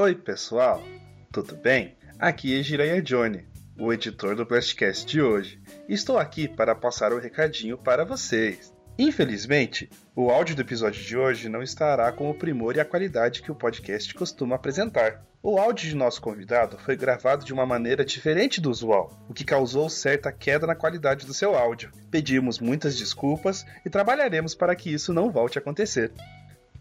[0.00, 0.82] Oi, pessoal,
[1.30, 1.94] tudo bem?
[2.18, 3.46] Aqui é Jiraiya Johnny,
[3.78, 5.60] o editor do Blastcast de hoje.
[5.86, 8.72] Estou aqui para passar o um recadinho para vocês.
[8.98, 13.42] Infelizmente, o áudio do episódio de hoje não estará com o primor e a qualidade
[13.42, 15.22] que o podcast costuma apresentar.
[15.42, 19.44] O áudio de nosso convidado foi gravado de uma maneira diferente do usual, o que
[19.44, 21.92] causou certa queda na qualidade do seu áudio.
[22.10, 26.10] Pedimos muitas desculpas e trabalharemos para que isso não volte a acontecer.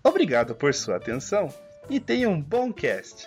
[0.01, 1.53] Obrigado por sua atenção
[1.89, 3.25] e tenha um bom cast.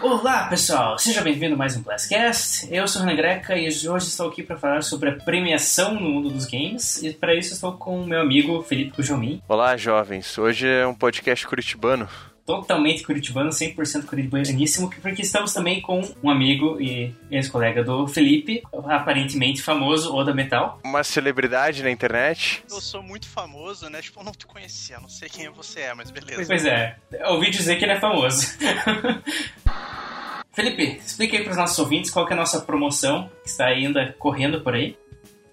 [0.00, 2.68] Olá pessoal, seja bem-vindo a mais um Blastcast.
[2.72, 6.00] Eu sou o Renan Greca e hoje estou aqui para falar sobre a premiação no
[6.00, 9.42] mundo dos games e para isso estou com o meu amigo Felipe Cujomin.
[9.48, 12.08] Olá jovens, hoje é um podcast curitibano
[12.48, 19.60] totalmente curitibano, 100% curitibaníssimo, porque estamos também com um amigo e ex-colega do Felipe, aparentemente
[19.60, 20.80] famoso, Oda Metal.
[20.82, 22.64] Uma celebridade na internet.
[22.70, 24.00] Eu sou muito famoso, né?
[24.00, 26.42] Tipo, eu não te conhecia, não sei quem você é, mas beleza.
[26.46, 28.46] Pois é, ouvi dizer que ele é famoso.
[30.50, 34.16] Felipe, explique aí para os nossos ouvintes qual é a nossa promoção que está ainda
[34.18, 34.96] correndo por aí.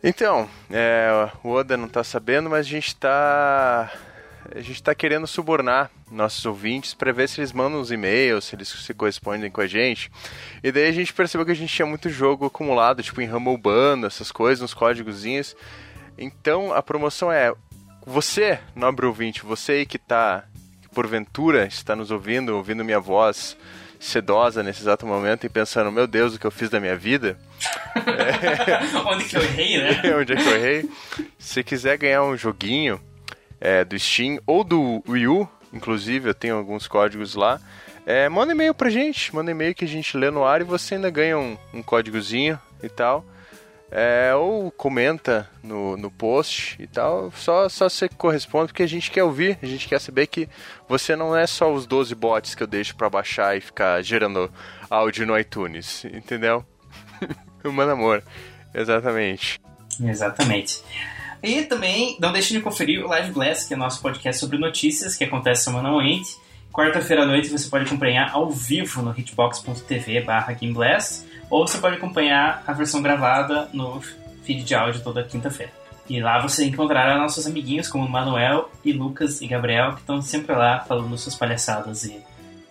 [0.01, 3.91] Então, é, o Oda não está sabendo, mas a gente está
[4.53, 8.55] a gente está querendo subornar nossos ouvintes para ver se eles mandam os e-mails, se
[8.55, 10.11] eles se correspondem com a gente.
[10.63, 13.57] E daí a gente percebeu que a gente tinha muito jogo acumulado, tipo em Rumble
[13.57, 15.55] Bando, essas coisas, uns códigozinhos.
[16.17, 17.53] Então a promoção é:
[18.05, 20.45] você, nobre ouvinte, você aí que está,
[20.93, 23.57] porventura está nos ouvindo, ouvindo minha voz
[23.99, 27.37] sedosa nesse exato momento e pensando, meu Deus, o que eu fiz da minha vida?
[27.95, 28.97] é...
[29.05, 30.01] Onde que eu errei, né?
[30.15, 30.89] Onde é que eu errei?
[31.39, 33.01] Se quiser ganhar um joguinho
[33.59, 37.59] é, do Steam ou do Wii U, inclusive, eu tenho alguns códigos lá.
[38.05, 40.95] É, manda e-mail pra gente, manda e-mail que a gente lê no ar e você
[40.95, 43.25] ainda ganha um, um códigozinho e tal.
[43.91, 49.11] É, ou comenta no, no post e tal, só, só você corresponde porque a gente
[49.11, 50.49] quer ouvir, a gente quer saber que
[50.87, 54.51] você não é só os 12 bots que eu deixo para baixar e ficar gerando
[54.89, 56.65] áudio no iTunes, entendeu?
[57.63, 58.23] Mano amor,
[58.73, 59.61] exatamente.
[60.03, 60.83] Exatamente.
[61.43, 65.15] E também não deixe de conferir o Live Blast, que é nosso podcast sobre notícias
[65.15, 66.37] que acontece semanalmente.
[66.71, 71.95] Quarta-feira à noite você pode acompanhar ao vivo no hitbox.tv barra Gameblast, ou você pode
[71.95, 74.01] acompanhar a versão gravada no
[74.43, 75.71] feed de áudio toda quinta-feira.
[76.09, 80.55] E lá você encontrará nossos amiguinhos como Manuel e Lucas e Gabriel, que estão sempre
[80.55, 82.03] lá falando suas palhaçadas.
[82.03, 82.21] E,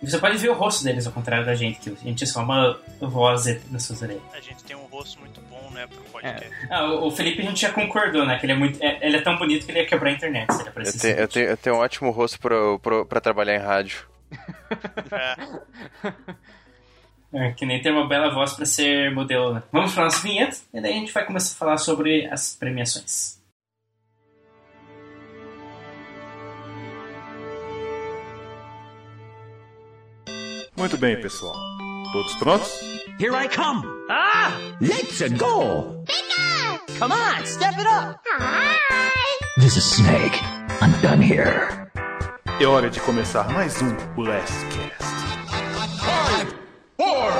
[0.05, 2.27] e você pode ver o rosto deles, ao contrário da gente, que a gente é
[2.27, 4.21] só uma voz nas suas orelhas.
[4.31, 6.45] A gente tem um rosto muito né, pro podcast.
[6.45, 6.67] É.
[6.69, 8.37] Ah, o Felipe a gente já concordou, né?
[8.37, 8.81] Que ele é muito.
[8.83, 11.17] É, ele é tão bonito que ele ia quebrar a internet se ele eu, tenho,
[11.17, 14.07] eu, tenho, eu tenho um ótimo rosto pro, pro, pra trabalhar em rádio.
[15.11, 15.35] é.
[17.47, 17.51] é.
[17.51, 19.63] Que nem ter uma bela voz para ser modelo, né?
[19.71, 23.34] Vamos para nossa vinheta e daí a gente vai começar a falar sobre as premiações.
[30.77, 31.55] Muito bem, pessoal.
[32.11, 32.79] Todos prontos?
[33.17, 33.85] Here I come!
[34.09, 34.51] Ah!
[34.81, 36.03] Let's go!
[36.05, 36.99] Bigger!
[36.99, 38.19] Come on, step it up!
[38.37, 38.75] Hi!
[39.57, 40.37] This is Snake.
[40.81, 41.89] I'm done here.
[42.59, 45.15] É hora de começar mais um Last Cast.
[45.99, 46.53] Five,
[46.97, 47.31] four,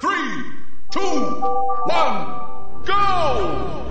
[0.00, 0.44] three,
[0.90, 1.40] two,
[1.86, 3.87] one, go!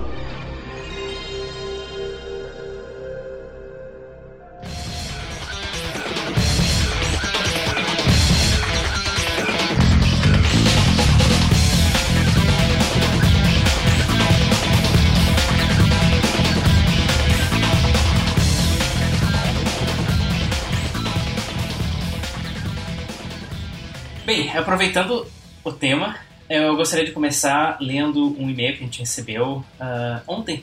[24.28, 25.26] Bem, aproveitando
[25.64, 26.14] o tema,
[26.50, 30.62] eu gostaria de começar lendo um e-mail que a gente recebeu uh, ontem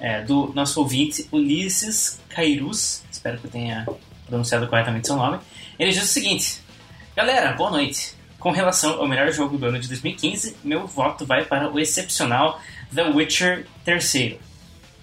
[0.00, 3.04] é, do nosso ouvinte Ulisses Cairus.
[3.12, 3.86] Espero que eu tenha
[4.26, 5.38] pronunciado corretamente seu nome.
[5.78, 6.62] Ele diz o seguinte:
[7.14, 8.14] Galera, boa noite.
[8.38, 12.58] Com relação ao melhor jogo do ano de 2015, meu voto vai para o excepcional
[12.94, 14.40] The Witcher III.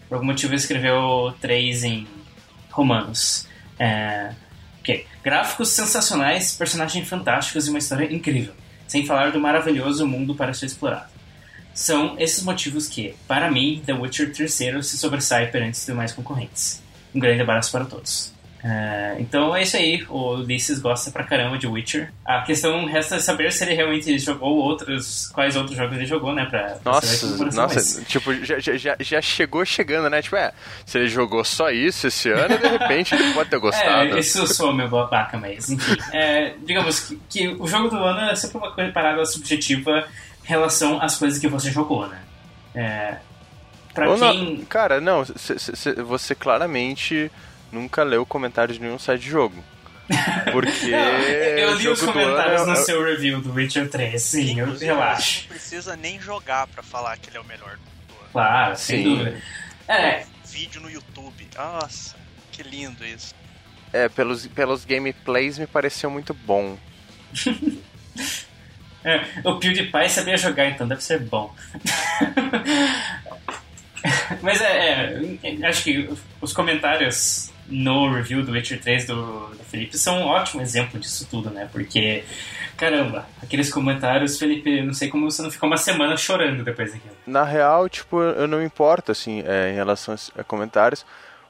[0.09, 2.07] Por algum motivo ele escreveu 3 em
[2.71, 3.47] romanos.
[3.77, 4.33] É.
[5.25, 8.53] Gráficos sensacionais, personagens fantásticos e uma história incrível,
[8.87, 11.09] sem falar do maravilhoso mundo para ser explorado.
[11.73, 16.79] São esses motivos que, para mim, The Witcher III se sobressai perante os demais concorrentes.
[17.11, 18.34] Um grande abraço para todos.
[18.65, 22.11] Uh, então é isso aí, o Ulisses gosta pra caramba de Witcher.
[22.25, 26.45] A questão resta saber se ele realmente jogou outros, quais outros jogos ele jogou, né?
[26.45, 28.03] Pra, pra nossa, nossa, mas...
[28.07, 30.19] tipo, já, já, já chegou chegando, né?
[30.19, 30.51] Tipo, é,
[30.83, 34.17] se ele jogou só isso esse ano, de repente ele pode ter gostado.
[34.17, 35.95] É, isso sou meu babaca, mas enfim.
[36.11, 40.07] É, digamos que, que, o jogo do ano é sempre uma coisa parada subjetiva
[40.43, 42.19] em relação às coisas que você jogou, né?
[42.73, 43.17] É,
[43.93, 44.57] pra Ou quem...
[44.57, 45.23] Não, cara, não,
[46.07, 47.31] você claramente
[47.71, 49.63] nunca leu comentários de nenhum site de jogo.
[50.51, 50.91] Porque.
[50.91, 55.41] eu li os comentários ano no é- seu review do Witcher 3, sim, eu relaxo.
[55.43, 58.29] Não precisa nem jogar pra falar que ele é o melhor do ano.
[58.31, 59.17] Claro, sem Sim.
[59.17, 59.41] dúvida.
[59.87, 61.47] É, Vídeo no YouTube.
[61.55, 62.15] Nossa,
[62.51, 63.33] que lindo isso.
[63.91, 66.77] É, pelos, pelos gameplays me pareceu muito bom.
[69.03, 71.53] é, o PewDiePie sabia jogar, então deve ser bom.
[74.41, 76.09] Mas é, é, acho que
[76.39, 81.27] os comentários no review do Witcher 3 do, do Felipe são um ótimo exemplo disso
[81.29, 81.67] tudo, né?
[81.71, 82.23] Porque,
[82.77, 87.15] caramba, aqueles comentários, Felipe, não sei como você não ficou uma semana chorando depois daquilo.
[87.25, 91.05] Na real, tipo, eu não me importo, assim, é, em relação a comentários,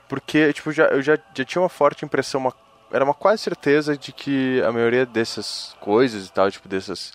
[0.07, 2.53] porque, tipo, já, eu já, já tinha uma forte impressão, uma,
[2.91, 7.12] era uma quase certeza de que a maioria dessas coisas e tal, tipo, dessas,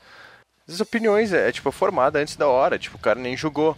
[0.66, 3.76] dessas opiniões é, é, tipo, formada antes da hora, tipo, o cara nem julgou.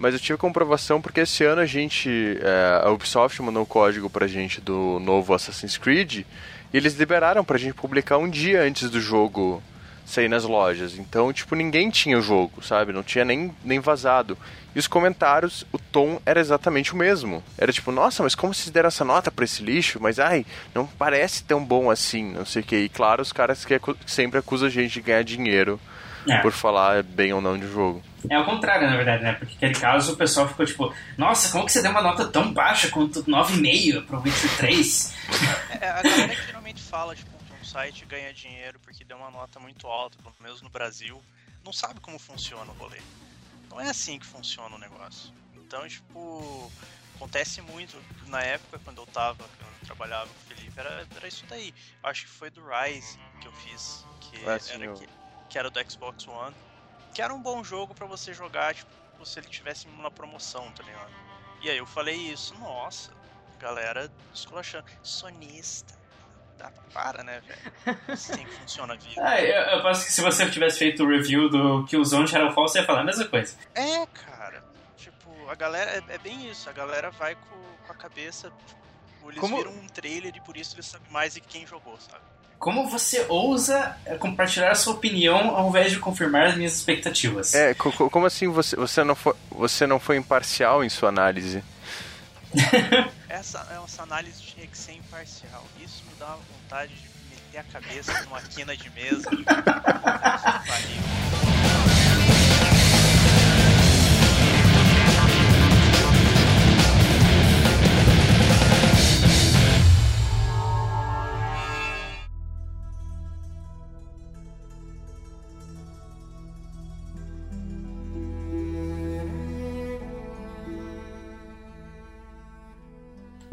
[0.00, 2.08] Mas eu tive comprovação porque esse ano a gente,
[2.40, 6.20] é, a Ubisoft mandou um código pra gente do novo Assassin's Creed,
[6.72, 9.62] e eles liberaram pra gente publicar um dia antes do jogo
[10.06, 10.98] sair nas lojas.
[10.98, 12.94] Então, tipo, ninguém tinha o jogo, sabe?
[12.94, 14.38] Não tinha nem, nem vazado.
[14.74, 17.44] E os comentários, o tom era exatamente o mesmo.
[17.58, 19.98] Era tipo, nossa, mas como vocês deram essa nota pra esse lixo?
[20.00, 22.76] Mas, ai, não parece tão bom assim, não sei o que.
[22.76, 25.78] E claro, os caras que sempre acusam a gente de ganhar dinheiro
[26.28, 26.38] É.
[26.42, 28.02] por falar bem ou não de jogo.
[28.28, 29.32] É ao contrário, na verdade, né?
[29.32, 32.52] Porque naquele caso o pessoal ficou tipo, nossa, como que você deu uma nota tão
[32.52, 35.14] baixa quanto 9,5 pro Witcher 3?
[35.80, 39.30] É, a galera que geralmente fala, tipo, que um site ganha dinheiro porque deu uma
[39.30, 41.22] nota muito alta, pelo menos no Brasil,
[41.64, 42.98] não sabe como funciona o rolê.
[43.70, 45.32] Não é assim que funciona o negócio.
[45.54, 46.70] Então, tipo,
[47.16, 47.96] acontece muito.
[48.26, 51.72] Na época, quando eu tava, quando eu trabalhava com o Felipe, era, era isso daí.
[52.02, 55.08] Eu acho que foi do Rise que eu fiz, que, Ah, sim, era, que,
[55.50, 56.54] que era do Xbox One,
[57.12, 58.88] que era um bom jogo pra você jogar, tipo,
[59.26, 61.10] se ele tivesse na promoção, tá ligado?
[61.60, 63.10] E aí eu falei isso, nossa,
[63.58, 64.86] galera esculachando.
[65.02, 65.98] Sonista.
[66.56, 67.98] Dá, para, né, velho?
[68.08, 69.22] Assim que funciona a vida.
[69.22, 72.84] Ah, eu, eu que se você tivesse feito o review do Killzone Shadowfall, você ia
[72.86, 73.56] falar a mesma coisa.
[73.74, 74.62] É, cara.
[74.96, 75.90] Tipo, a galera.
[75.90, 76.68] É, é bem isso.
[76.68, 78.52] A galera vai com, com a cabeça.
[79.06, 81.98] Tipo, eles Como- viram um trailer e por isso eles sabem mais de quem jogou,
[81.98, 82.24] sabe?
[82.60, 87.54] Como você ousa eh, compartilhar a sua opinião ao invés de confirmar as minhas expectativas?
[87.54, 91.08] É, co- co- como assim você, você, não foi, você não foi imparcial em sua
[91.08, 91.64] análise?
[93.30, 95.64] Essa, essa análise tinha que ser imparcial.
[95.82, 99.30] Isso me dá vontade de meter a cabeça numa quina de mesa.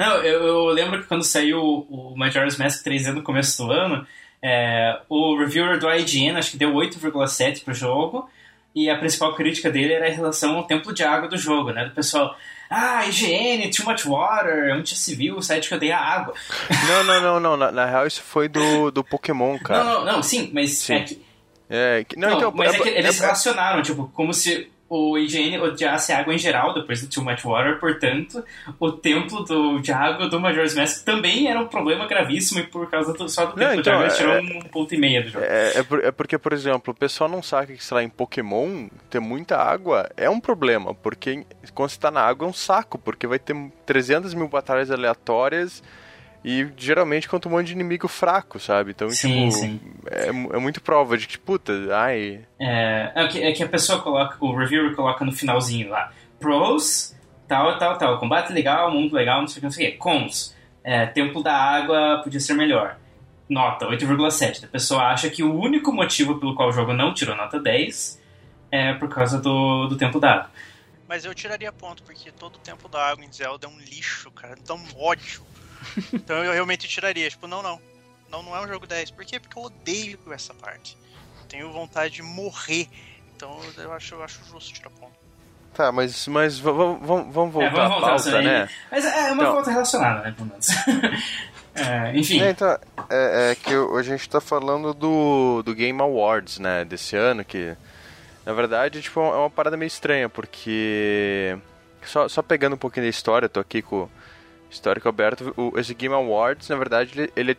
[0.09, 4.05] Não, eu, eu lembro que quando saiu o Majora's Mask 3D no começo do ano,
[4.41, 8.29] é, o reviewer do IGN acho que deu 8,7 pro jogo,
[8.75, 11.85] e a principal crítica dele era em relação ao templo de água do jogo, né?
[11.85, 12.35] Do pessoal,
[12.69, 16.33] ah, IGN, too much water, onde se viu o site que odeia água.
[16.87, 17.57] Não, não, não, não.
[17.57, 19.83] Na, na real, isso foi do, do Pokémon, cara.
[19.83, 20.93] Não, não, não, sim, mas Sim.
[20.93, 21.21] é que,
[21.69, 24.69] É, que- não, Não, então, mas é, que é- eles é- relacionaram, tipo, como se
[24.89, 28.43] o IGN odiasse água em geral depois do Too Much Water, portanto,
[28.79, 33.13] o templo do, água do Majora's Mask também era um problema gravíssimo e por causa
[33.13, 35.29] do, só do Não, templo então, água eles é- tirou um ponto e meia do
[35.29, 35.45] jogo.
[35.45, 38.87] É, é é porque, por exemplo, o pessoal não sabe que, sei lá, em Pokémon
[39.09, 42.97] ter muita água é um problema, porque quando você tá na água é um saco,
[42.97, 45.83] porque vai ter 300 mil batalhas aleatórias
[46.49, 48.91] e geralmente contra um monte de inimigo fraco, sabe?
[48.91, 49.81] Então, Sim, tipo, sim.
[50.09, 52.39] É, é muito prova de que, puta, ai.
[52.57, 57.13] É, é, que, é que a pessoa coloca, o reviewer coloca no finalzinho lá, pros,
[57.49, 59.97] tal, tal, tal, combate legal, mundo legal, não sei o que, não sei o que,
[59.97, 62.95] cons, é, templo da água podia ser melhor.
[63.49, 64.63] Nota 8,7.
[64.63, 68.21] A pessoa acha que o único motivo pelo qual o jogo não tirou nota 10
[68.71, 70.51] é por causa do, do templo da água.
[71.09, 74.31] Mas eu tiraria ponto, porque todo o tempo da água em Zelda é um lixo,
[74.31, 74.55] cara.
[74.65, 75.45] Dá um ódio.
[76.13, 77.29] Então eu realmente tiraria.
[77.29, 77.79] Tipo, não, não.
[78.29, 79.11] Não, não é um jogo 10.
[79.11, 79.39] Por quê?
[79.39, 80.97] Porque eu odeio essa parte.
[81.47, 82.87] Tenho vontade de morrer.
[83.35, 85.15] Então eu acho, eu acho justo tirar ponto.
[85.73, 88.69] Tá, mas, mas v- v- vamos, vamos voltar É, vamos à voltar pauta, né?
[88.91, 90.67] Mas é uma Então- volta relacionada, né, pelo menos.
[91.79, 92.67] É, enfim, É, então,
[93.07, 97.77] é, é que a gente tá falando do, do Game Awards, né, desse ano, que
[98.43, 101.55] na verdade tipo, é uma parada meio estranha, porque
[102.03, 104.09] só, só pegando um pouquinho da história, tô aqui com
[104.69, 107.57] histórico aberto, o, esse Game Awards, na verdade, ele, ele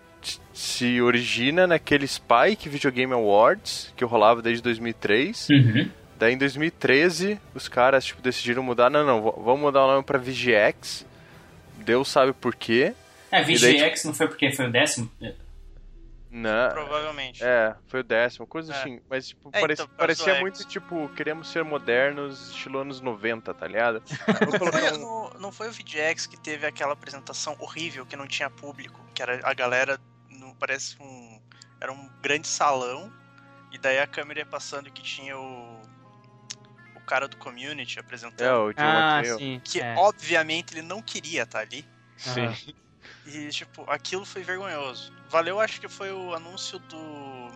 [0.53, 5.91] se origina naquele Spike Video Game Awards, que rolava desde 2003, uhum.
[6.19, 10.19] Daí em 2013, os caras tipo, decidiram mudar, não, não, vamos mudar o nome pra
[10.19, 11.07] VGX.
[11.79, 12.93] Deus sabe por quê.
[13.31, 15.09] É, E daí, VGX não foi porque foi o décimo?
[16.31, 16.71] Não.
[16.71, 17.43] Provavelmente.
[17.43, 18.77] É, foi o décimo, coisa É.
[18.79, 19.01] assim.
[19.09, 20.67] Mas, tipo, É, parece- então, parecia do muito, X.
[20.67, 24.03] tipo, queremos ser modernos, estilo anos 90, tá ligado?
[24.61, 24.99] Vou Foi um...
[24.99, 29.23] no- não foi o VGX que teve aquela apresentação horrível que não tinha público, que
[29.23, 31.41] era a galera, no, parece um,
[31.81, 33.11] era um grande salão
[33.73, 35.79] e daí a câmera ia passando que tinha o
[36.95, 39.59] o cara do community É, apresentando, o John Ah, sim.
[39.65, 39.95] que é.
[39.97, 41.83] obviamente ele não queria estar ali.
[42.19, 42.55] Sim.
[43.25, 45.11] E, tipo, aquilo foi vergonhoso.
[45.29, 47.49] Valeu, acho que foi o anúncio do.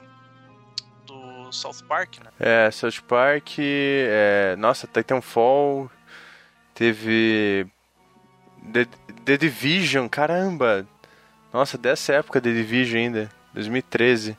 [1.07, 2.31] do South Park, né?
[2.39, 5.91] É, South Park, é, nossa, Titanfall,
[6.75, 7.67] teve
[8.73, 8.87] The,
[9.25, 10.87] The Division, caramba!
[11.53, 14.37] Nossa, dessa época The Division ainda, 2013.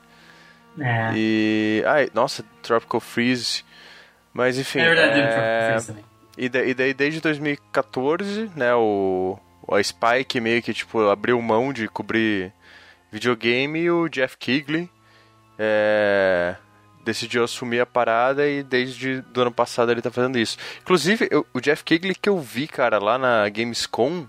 [0.80, 1.12] É.
[1.14, 1.82] E.
[1.86, 3.64] Ai, nossa, Tropical Freeze.
[4.32, 4.80] Mas enfim.
[4.80, 6.04] É verdade, é, eu também.
[6.36, 11.40] E, da- e daí desde 2014, né, o, o a Spike meio que tipo abriu
[11.40, 12.52] mão de cobrir
[13.14, 14.90] videogame e o Jeff Kigley
[15.58, 16.56] é,
[17.04, 20.56] decidiu assumir a parada e desde do ano passado ele tá fazendo isso.
[20.82, 24.26] Inclusive, eu- o Jeff Kigley que eu vi, cara, lá na Gamescom,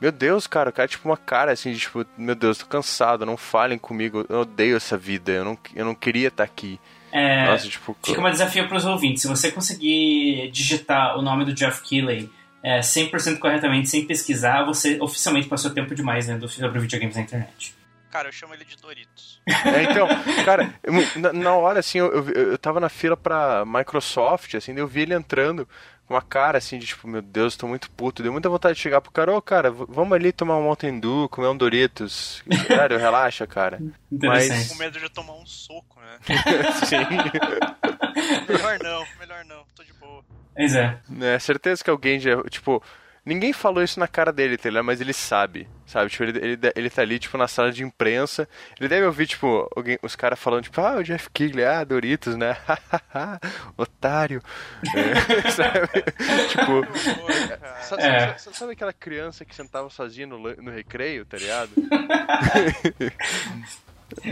[0.00, 2.66] meu Deus, cara, o cara é tipo uma cara assim, de, tipo, meu Deus, tô
[2.66, 6.78] cansado, não falem comigo, eu odeio essa vida, eu não, eu não queria estar aqui.
[7.10, 9.22] É, Nossa, tipo, Fica um desafio para os ouvintes.
[9.22, 12.30] Se você conseguir digitar o nome do Jeff Keighley
[12.62, 17.74] é, 100% corretamente, sem pesquisar, você oficialmente passou tempo demais lendo sobre videogames na internet.
[18.10, 19.40] Cara, eu chamo ele de Doritos.
[19.66, 20.06] É, então,
[20.44, 24.72] cara, eu- na, na hora, assim, eu, eu, eu tava na fila pra Microsoft, assim,
[24.74, 25.66] daí eu vi ele entrando
[26.06, 28.22] com uma cara, assim, de tipo, meu Deus, tô muito puto.
[28.22, 31.00] Deu muita vontade de chegar pro cara, ô, cara, v- vamos ali tomar um Mountain
[31.00, 32.42] Dew, comer um Doritos.
[32.66, 33.78] Sério, relaxa, cara.
[34.10, 34.68] Interessante.
[34.70, 36.18] Com medo de tomar um soco, né?
[36.86, 37.04] Sim.
[38.48, 40.22] melhor não, melhor não, tô de boa.
[40.54, 40.98] Pois é.
[41.20, 42.82] É, certeza que alguém já, tipo...
[43.28, 44.84] Ninguém falou isso na cara dele, tá ligado?
[44.86, 46.08] Mas ele sabe, sabe?
[46.08, 48.48] Tipo, ele, ele, ele tá ali, tipo, na sala de imprensa.
[48.80, 52.36] Ele deve ouvir, tipo, alguém, os caras falando, tipo, ah, o Jeff Kigley, ah, Doritos,
[52.36, 52.56] né?
[53.76, 54.42] Otário.
[54.96, 55.88] É, sabe?
[56.48, 56.72] tipo...
[56.72, 57.82] Horror, cara.
[57.82, 58.38] Sabe, É.
[58.38, 61.70] sabe- sabe aquela criança que sentava sozinha no, no recreio, tá ligado?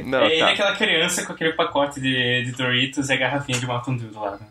[0.07, 0.51] Não, é ele tá.
[0.53, 4.21] aquela criança com aquele pacote de, de Doritos e a garrafinha de Mountain Dew do
[4.21, 4.47] lado.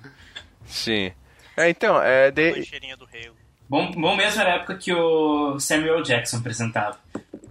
[0.67, 1.11] Sim.
[1.57, 2.29] É, então, é.
[2.29, 2.51] De...
[2.51, 3.44] Lancheirinha do Halo.
[3.69, 6.97] Bom, bom mesmo era a época que o Samuel Jackson apresentava.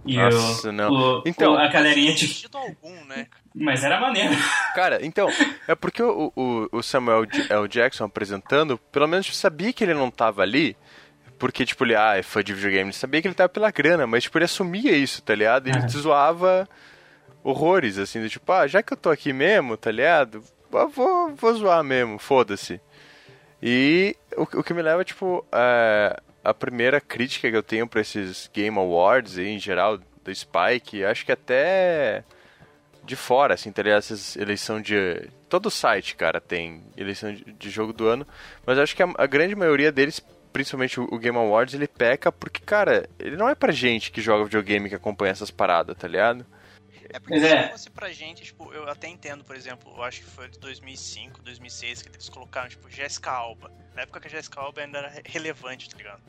[0.07, 0.91] E Nossa, o, não.
[0.93, 2.29] o- Então- o- a galerinha de...
[2.29, 3.27] Sentido algum, né?
[3.55, 4.35] Mas era maneiro.
[4.75, 5.29] Cara, então,
[5.67, 7.69] é porque o, o, o Samuel L.
[7.69, 10.77] Jackson apresentando, pelo menos eu sabia que ele não tava ali.
[11.39, 12.87] Porque, tipo, ele, ah, é fã de videogame.
[12.91, 15.67] Ele sabia que ele tava pela grana, mas, tipo, ele assumia isso, tá ligado?
[15.69, 16.69] E ele te zoava
[17.43, 20.43] horrores, assim, do tipo, ah, já que eu tô aqui mesmo, tá ligado?
[20.71, 22.81] Vou, vou zoar mesmo, foda-se.
[23.63, 28.01] E o, o que me leva, tipo, a, a primeira crítica que eu tenho pra
[28.01, 32.25] esses Game Awards em geral, do Spike, acho que até
[33.05, 33.99] de fora, assim, tá ligado?
[33.99, 35.29] Essas eleição de.
[35.49, 38.27] Todo site, cara, tem eleição de, de jogo do ano.
[38.67, 42.33] Mas acho que a, a grande maioria deles, principalmente o, o Game Awards, ele peca
[42.33, 46.09] porque, cara, ele não é pra gente que joga videogame que acompanha essas paradas, tá
[46.09, 46.45] ligado?
[47.11, 47.69] É porque se é.
[47.69, 51.43] fosse pra gente, tipo, eu até entendo, por exemplo, eu acho que foi de 2005,
[51.43, 53.71] 2006 que eles colocaram, tipo, Jessica Alba.
[53.95, 56.23] Na época que a Jessica Alba ainda era re- relevante, tá ligado?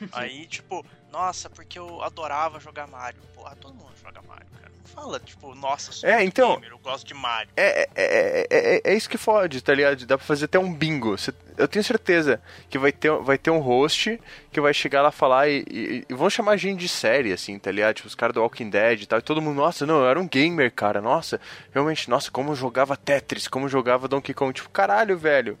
[0.12, 3.20] Aí, tipo, nossa, porque eu adorava jogar Mario.
[3.34, 4.67] Porra, todo mundo joga Mario, cara.
[4.84, 7.50] Fala, tipo, nossa, sou É, então- gamer, eu gosto de Mario.
[7.56, 10.04] É, é, é, é, é isso que fode, tá ligado?
[10.06, 11.14] Dá pra fazer até um bingo.
[11.56, 14.20] Eu tenho certeza que vai ter, vai ter um host
[14.50, 17.70] que vai chegar lá falar e, e, e vão chamar gente de série, assim, tá
[17.70, 17.96] ligado?
[17.96, 19.18] Tipo, os caras do Walking Dead e tal.
[19.18, 21.00] E todo mundo, nossa, não, eu era um gamer, cara.
[21.00, 21.40] Nossa,
[21.72, 24.52] realmente, nossa, como eu jogava Tetris, como eu jogava Donkey Kong.
[24.52, 25.58] Tipo, caralho, velho.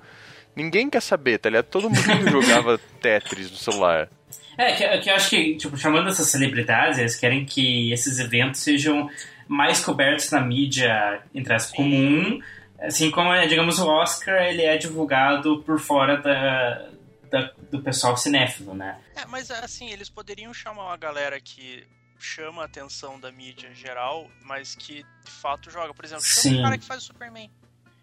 [0.58, 1.66] Ninguém quer saber, tá ligado?
[1.66, 4.08] Todo mundo jogava Tetris no celular.
[4.56, 8.60] É, que, que eu acho que, tipo, chamando essas celebridades, eles querem que esses eventos
[8.60, 9.08] sejam
[9.46, 12.40] mais cobertos na mídia, entre as comum,
[12.80, 16.88] assim como, é, digamos, o Oscar, ele é divulgado por fora da,
[17.30, 18.98] da- do pessoal cinéfilo, né?
[19.14, 21.84] É, mas assim, eles poderiam chamar uma galera que
[22.18, 25.94] chama a atenção da mídia geral, mas que de fato joga.
[25.94, 26.58] Por exemplo, chama Sim.
[26.58, 27.48] o cara que faz o Superman.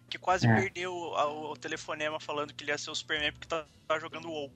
[0.08, 0.54] Que quase É.
[0.54, 4.28] perdeu a- o, telefonema falando que ele ia ser o Superman porque tá, tá jogando
[4.30, 4.50] WoW.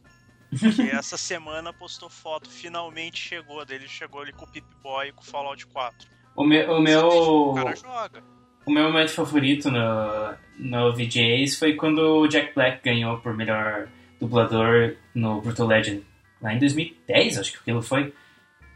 [0.76, 5.12] Que essa semana postou foto, finalmente chegou dele, chegou ali com o Pip Boy e
[5.12, 6.08] com o Fallout 4.
[6.36, 8.22] O meu, o O meu, cara joga.
[8.66, 13.88] o meu momento favorito no, no VJs foi quando o Jack Black ganhou por melhor
[14.20, 16.04] dublador no Brutal Legend,
[16.42, 18.12] lá em 2010, acho que aquilo foi.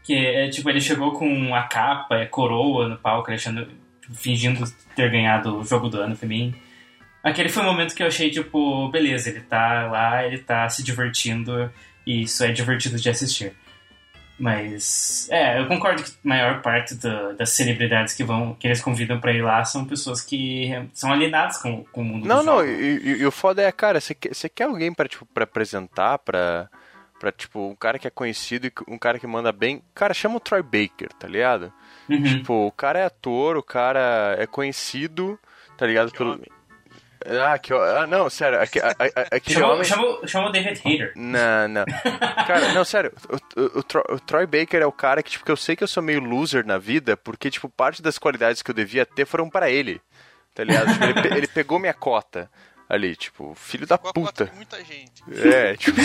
[0.03, 3.67] Que, é, tipo, ele chegou com a capa, a coroa no palco, achando,
[4.13, 4.63] fingindo
[4.95, 6.55] ter ganhado o jogo do ano, foi bem...
[7.25, 10.83] Aquele foi o momento que eu achei, tipo, beleza, ele tá lá, ele tá se
[10.83, 11.71] divertindo,
[12.05, 13.53] e isso é divertido de assistir.
[14.37, 18.81] Mas, é, eu concordo que a maior parte do- das celebridades que vão, que eles
[18.81, 22.63] convidam pra ir lá são pessoas que são alienadas com, com o mundo Não, não,
[22.65, 26.17] e, e- o foda é, cara, você quer, você quer alguém pra, tipo, pra apresentar,
[26.19, 26.69] pra,
[27.17, 29.81] pra, tipo, um cara que é conhecido e um cara que manda bem.
[29.93, 31.71] Cara, chama o Troy Baker, tá ligado?
[32.09, 32.21] Uhum.
[32.23, 35.39] Tipo, o cara é ator, o cara é conhecido,
[35.77, 36.11] tá ligado?
[36.11, 36.39] Pelo...
[37.27, 37.73] Ah, que...
[37.73, 39.83] ah, não, sério, aque- a- a- aquele Chama, homem...
[40.27, 41.11] chama o David Hayter.
[41.15, 41.85] Não, não.
[42.45, 45.51] Cara, não, sério, o, o- o o Troy Baker é o cara que, tipo, que
[45.51, 48.69] eu sei que eu sou meio loser na vida, porque, tipo, parte das qualidades que
[48.69, 49.99] eu devia ter foram pra ele,
[50.53, 50.91] tá ligado?
[50.93, 52.49] Tipo, ele, pe- ele pegou minha cota
[52.87, 54.51] ali, tipo, filho da puta.
[54.55, 55.23] muita gente.
[55.43, 55.99] É, tipo,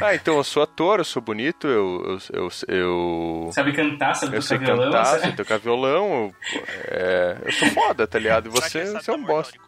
[0.00, 4.34] ah, então eu sou ator, eu sou bonito, eu, eu, eu, eu, Sabe cantar, sabe
[4.38, 4.84] eu tocar sei violão.
[4.90, 5.20] cantar, sabe?
[5.24, 8.46] sei tocar violão, eu, é, eu sou foda, tá ligado?
[8.46, 9.58] E você, você é um bosta.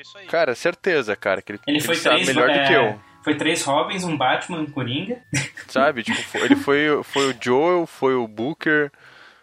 [0.00, 0.26] Que ver isso aí.
[0.26, 2.72] Cara, certeza, cara, que ele, Ele que foi ele sabe três, melhor do é, que
[2.72, 3.00] eu.
[3.22, 5.22] Foi três Robins, um Batman, um Coringa.
[5.68, 6.02] Sabe?
[6.02, 8.90] Tipo, foi- ele foi, foi o Joel, foi o Booker,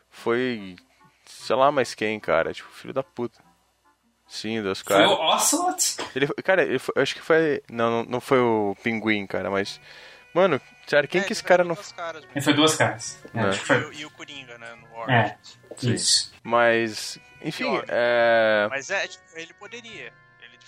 [0.10, 0.76] foi.
[1.26, 2.54] sei lá mais quem, cara.
[2.54, 3.40] Tipo, filho da puta.
[4.28, 5.08] Sim, Deus, Foi cara.
[5.08, 5.98] o Ocelot.
[6.14, 7.62] Ele, cara, ele foi- eu acho que foi.
[7.72, 9.80] Não, não, não foi o Pinguim, cara, mas.
[10.34, 11.76] Mano, sério, quem É, que esse cara não.
[11.96, 12.24] caras.
[12.36, 13.18] Ele foi duas caras.
[13.34, 13.44] É, É.
[13.44, 13.78] acho que foi.
[13.78, 14.76] E, o- e o Coringa, né?
[14.76, 15.58] No É, Origins.
[15.78, 15.94] Sim.
[15.94, 16.34] isso.
[16.44, 17.20] Mas.
[17.42, 18.68] Enfim, é.
[18.70, 20.12] Mas é, tipo, ele poderia.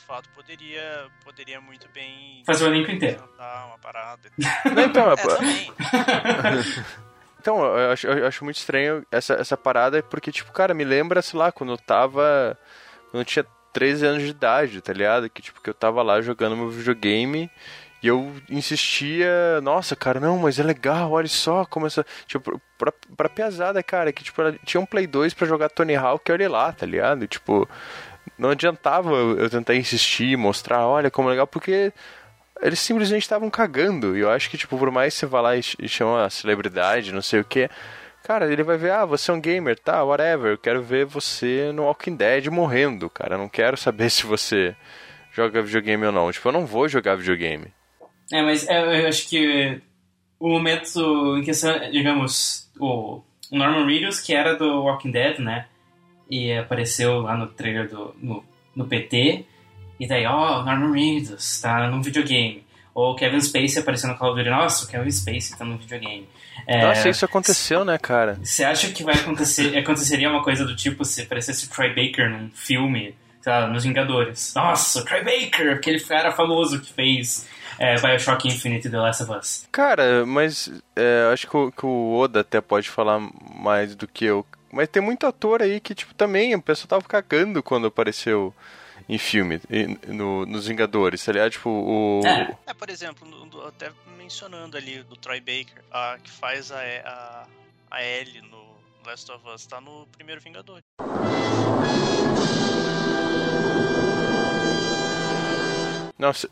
[0.10, 2.42] Fato poderia, poderia muito bem.
[2.44, 3.24] Fazer o elenco inteiro.
[3.38, 4.24] Uma parada.
[4.76, 5.74] Não, então, É, é- também.
[7.42, 11.22] Então, eu acho, eu acho muito estranho essa, essa parada, porque, tipo, cara, me lembra,
[11.22, 12.58] sei lá, quando eu tava.
[13.12, 15.30] Quando eu tinha 13 anos de idade, tá ligado?
[15.30, 17.50] Que, tipo, que eu tava lá jogando meu videogame
[18.04, 22.06] e eu insistia, nossa, cara, não, mas é legal, olha só como essa.
[22.28, 26.30] Tipo, pra, pra piazada, cara, que, tipo, tinha um Play 2 pra jogar Tony Hawk,
[26.32, 27.26] olha lá, tá ligado?
[27.26, 27.70] Tipo,
[28.38, 31.92] não adiantava eu tentar insistir, mostrar, olha como é legal, porque
[32.62, 34.18] eles simplesmente estavam cagando.
[34.18, 36.30] E eu acho que, tipo, por mais que você vá lá e ch- chama a
[36.30, 37.70] celebridade, não sei o que,
[38.24, 41.72] cara, ele vai ver, ah, você é um gamer, tá, whatever, eu quero ver você
[41.74, 43.36] no Walking Dead morrendo, cara.
[43.36, 44.76] Eu não quero saber se você
[45.32, 46.32] joga videogame ou não.
[46.32, 47.68] Tipo, eu não vou jogar videogame.
[48.32, 49.82] É, mas eu acho que
[50.40, 55.66] o momento em questão, digamos, o Norman Reedus, que era do Walking Dead, né?
[56.30, 58.44] E apareceu lá no trailer do no,
[58.76, 59.46] no PT.
[60.00, 62.64] E daí, ó, Norman Reedus tá num videogame.
[62.94, 64.50] Ou Kevin Spacey apareceu no Call of Duty.
[64.50, 66.28] Nossa, o Kevin Spacey tá num videogame.
[66.68, 68.38] É, Nossa, isso aconteceu, né, cara?
[68.44, 72.50] Você acha que vai acontecer, aconteceria uma coisa do tipo se aparecesse Troy Baker num
[72.54, 74.54] filme, sei lá, nos Vingadores?
[74.56, 77.48] Nossa, o Troy Baker, aquele cara famoso que fez
[77.80, 79.68] é, Bioshock Infinite The Last of Us.
[79.72, 83.20] Cara, mas é, acho que o, que o Oda até pode falar
[83.56, 84.46] mais do que eu.
[84.72, 88.54] Mas tem muito ator aí que, tipo, também o pessoal tava cagando quando apareceu
[89.08, 91.52] em filme, e- no, nos Vingadores, tá ligado?
[91.52, 92.22] Tipo, o.
[92.26, 92.56] É.
[92.68, 96.78] É, por exemplo, no- no- até mencionando ali do Troy Baker, a, que faz a,
[96.80, 97.48] a,
[97.90, 98.64] a Ellie no
[99.06, 100.82] Last of Us, tá no primeiro Vingador.
[106.18, 106.50] Não, sé-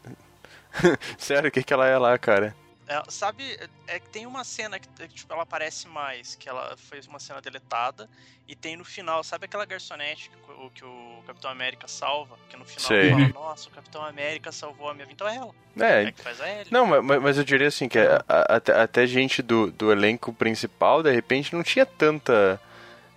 [1.18, 2.56] sério, o que, que ela é lá, cara?
[2.88, 3.44] É, sabe,
[3.86, 7.42] é que tem uma cena que tipo, ela aparece mais, que ela fez uma cena
[7.42, 8.10] deletada,
[8.48, 12.38] e tem no final, sabe aquela garçonete que, o- que o Capitão América salva?
[12.50, 13.12] Que no final Sei.
[13.12, 15.16] fala, nossa, o Capitão América salvou a minha vida.
[15.16, 16.72] Então é ela, É, é que faz a Ellie.
[16.72, 20.32] Não, mas, mas eu diria assim, que a- a- até, até gente do, do elenco
[20.32, 22.60] principal, de repente, não tinha tanta.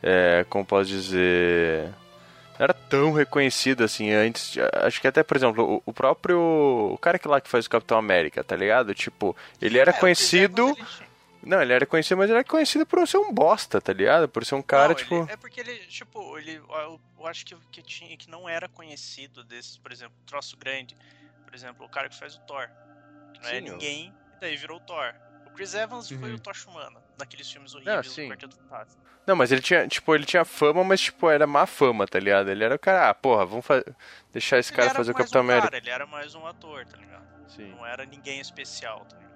[0.02, 1.94] É, como posso dizer.
[2.60, 4.54] Não era tão reconhecido assim antes.
[4.82, 6.38] Acho que até, por exemplo, o, o próprio.
[6.92, 8.94] O cara que lá que faz o Capitão América, tá ligado?
[8.94, 10.76] Tipo, ele era É, conhecido.
[11.42, 14.28] Não, ele era conhecido, mas ele era conhecido por ser um bosta, tá ligado?
[14.28, 15.14] Por ser um cara, Não, tipo.
[15.22, 18.68] ele- é porque ele, tipo, ele, eu, eu acho que, que tinha que não era
[18.68, 20.94] conhecido desses, por exemplo, troço grande.
[21.46, 22.68] Por exemplo, o cara que faz o Thor.
[23.32, 25.14] Que não é Sim, o- ninguém, e daí virou o Thor.
[25.46, 26.34] O Chris Evans foi Uhum.
[26.34, 28.24] o Tocha Humana, naqueles filmes horríveis sim.
[28.28, 28.99] do Quarteto Fantástico.
[29.26, 32.50] Não, mas ele tinha, tipo, ele tinha fama, mas, tipo, era má fama, tá ligado?
[32.50, 33.84] Ele era o cara, ah, porra, vamos fa-
[34.32, 35.66] deixar esse Ele cara fazer o Capitão um América.
[35.68, 37.24] Cara, ele era mais um ator, tá ligado?
[37.48, 37.70] Sim.
[37.70, 39.30] Não era ninguém especial, tá ligado?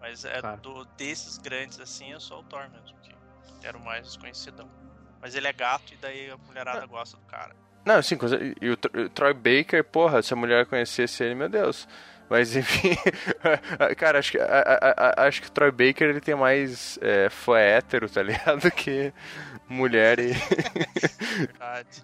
[0.00, 0.60] Mas é Claro.
[0.60, 4.68] do, desses grandes assim, é só o Thor mesmo, que era o mais conhecidão.
[5.20, 7.54] Mas ele é gato e daí a mulherada gosta do cara.
[7.84, 8.16] Não, sim,
[8.60, 8.76] e o
[9.10, 11.88] Troy Baker, porra, se a mulher conhecesse ele, meu Deus.
[12.32, 12.96] Mas enfim,
[13.98, 17.28] cara, acho que, a- a- a- acho que o Troy Baker ele tem mais é,
[17.28, 18.70] fã hétero, tá ligado?
[18.72, 19.12] Que
[19.68, 20.32] mulher e.
[21.36, 22.02] Verdade.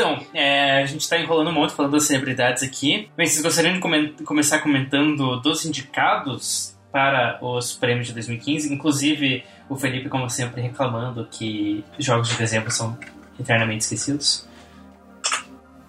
[0.00, 3.10] Então, é, a gente tá enrolando um monte falando das celebridades aqui.
[3.16, 8.72] Mas vocês gostariam de comen- começar comentando dos indicados para os prêmios de 2015?
[8.72, 12.98] Inclusive, o Felipe, como sempre, reclamando que jogos de dezembro são
[13.38, 14.48] eternamente esquecidos.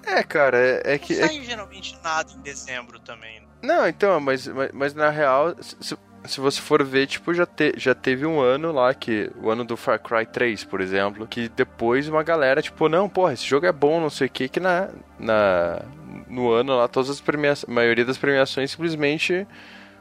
[0.05, 1.15] É, cara, é, é que.
[1.15, 3.39] Não é sai geralmente nada em dezembro também.
[3.39, 3.47] né?
[3.61, 7.73] Não, então, mas, mas, mas na real, se, se você for ver, tipo, já, te,
[7.77, 11.49] já teve um ano lá, que o ano do Far Cry 3, por exemplo, que
[11.49, 14.59] depois uma galera, tipo, não, porra, esse jogo é bom, não sei o que, que
[14.59, 15.81] na, na,
[16.27, 19.47] no ano lá, todas as premiações, a maioria das premiações simplesmente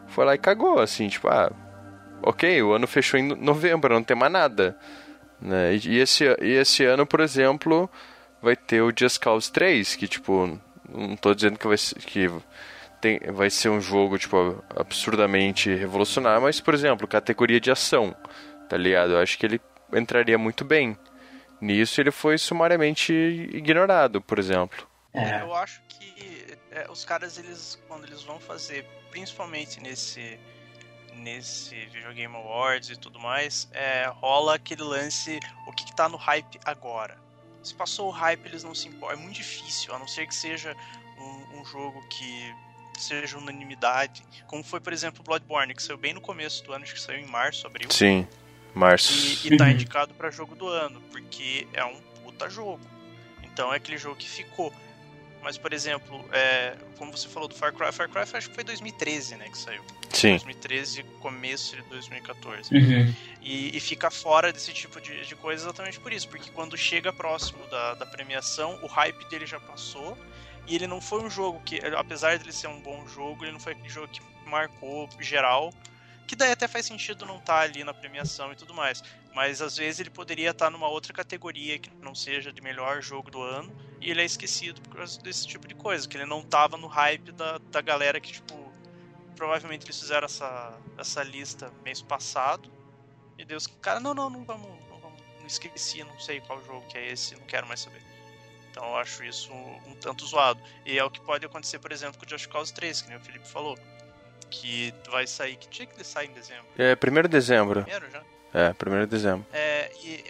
[0.08, 1.50] foi lá e cagou, assim, tipo, ah,
[2.22, 4.76] ok, o ano fechou em no- novembro, não tem mais nada.
[5.40, 5.74] Né?
[5.76, 7.88] E, e esse, e esse ano, por exemplo,
[8.42, 10.58] vai ter o Just Cause 3, que, tipo,
[10.92, 12.30] não tô dizendo que vai que
[13.00, 18.14] tem, vai ser um jogo, tipo, absurdamente revolucionário, mas, por exemplo, categoria de ação,
[18.68, 19.12] tá ligado?
[19.12, 19.60] Eu acho que ele
[19.92, 20.96] entraria muito bem.
[21.60, 24.86] Nisso ele foi sumariamente ignorado, por exemplo.
[25.12, 30.38] É, Eu acho que é, os caras, eles, quando eles vão fazer, principalmente nesse
[31.16, 36.08] nesse Video Game Awards e tudo mais, é, rola aquele lance, o que, que tá
[36.08, 37.18] no hype agora.
[37.62, 39.18] Se passou o hype, eles não se importam.
[39.18, 40.74] É muito difícil, a não ser que seja
[41.18, 42.54] um, um jogo que
[43.00, 44.22] seja unanimidade.
[44.46, 47.18] Como foi, por exemplo, Bloodborne, que saiu bem no começo do ano, acho que saiu
[47.20, 47.88] em março, abril.
[47.90, 48.26] Sim,
[48.74, 49.12] março.
[49.12, 49.70] E, e tá Uhum.
[49.70, 52.80] indicado pra jogo do ano, porque é um puta jogo.
[53.42, 54.72] Então é aquele jogo que ficou.
[55.42, 58.62] Mas, por exemplo, é, como você falou do Far Cry, Far Cry acho que foi
[58.62, 59.82] 2013, né, que saiu.
[60.10, 60.32] Sim.
[60.32, 62.74] 2013, começo de 2014.
[62.74, 63.14] uhum.
[63.40, 67.10] E, e fica fora desse tipo de, de coisa exatamente por isso, porque quando chega
[67.10, 70.18] próximo da, da premiação, o hype dele já passou,
[70.66, 73.60] e ele não foi um jogo que, apesar dele ser um bom jogo, ele não
[73.60, 75.72] foi aquele jogo que marcou geral,
[76.26, 79.02] que daí até faz sentido não estar ali na premiação e tudo mais.
[79.34, 83.30] Mas às vezes ele poderia estar numa outra categoria que não seja de melhor jogo
[83.30, 86.42] do ano, e ele é esquecido por causa desse tipo de coisa, que ele não
[86.42, 88.72] tava no hype da, da galera que, tipo,
[89.36, 92.70] provavelmente eles fizeram essa, essa lista mês passado,
[93.38, 96.86] e Deus, cara, não, não, não vamos, não vamos, não esqueci, não sei qual jogo
[96.88, 98.09] que é esse, não quero mais saber.
[98.70, 100.60] Então eu acho isso um tanto zoado.
[100.86, 103.18] E é o que pode acontecer, por exemplo, com o Just Cause 3, que nem
[103.18, 103.78] o Felipe falou.
[104.48, 105.56] Que vai sair.
[105.56, 106.66] Que dia que ele sai em dezembro?
[106.78, 107.82] É 1 de dezembro.
[107.82, 108.22] Primeiro já?
[108.52, 109.46] É, 1 de dezembro.
[109.52, 110.24] É, e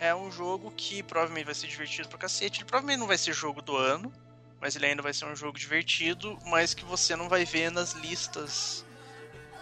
[0.00, 2.60] é um jogo que provavelmente vai ser divertido pra cacete.
[2.60, 4.12] Ele provavelmente não vai ser jogo do ano,
[4.60, 7.92] mas ele ainda vai ser um jogo divertido, mas que você não vai ver nas
[7.92, 8.84] listas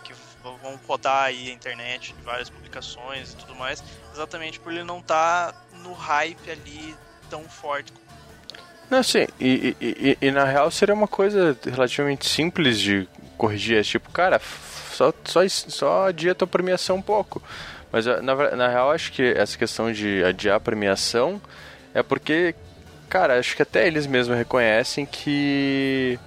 [0.04, 4.84] que vão rodar aí a internet, de várias publicações e tudo mais, exatamente por ele
[4.84, 6.96] não estar no hype ali
[7.30, 7.92] tão forte.
[8.90, 9.86] Não, sim, e, e,
[10.20, 13.78] e- e na real seria uma coisa relativamente simples de corrigir.
[13.78, 14.40] É tipo, cara,
[14.92, 17.40] só, só, só adia tua premiação um pouco.
[17.92, 21.40] Mas ah, na, na real acho que essa questão de adiar a premiação
[21.94, 22.54] é porque,
[23.08, 26.18] cara, acho que até eles mesmos reconhecem que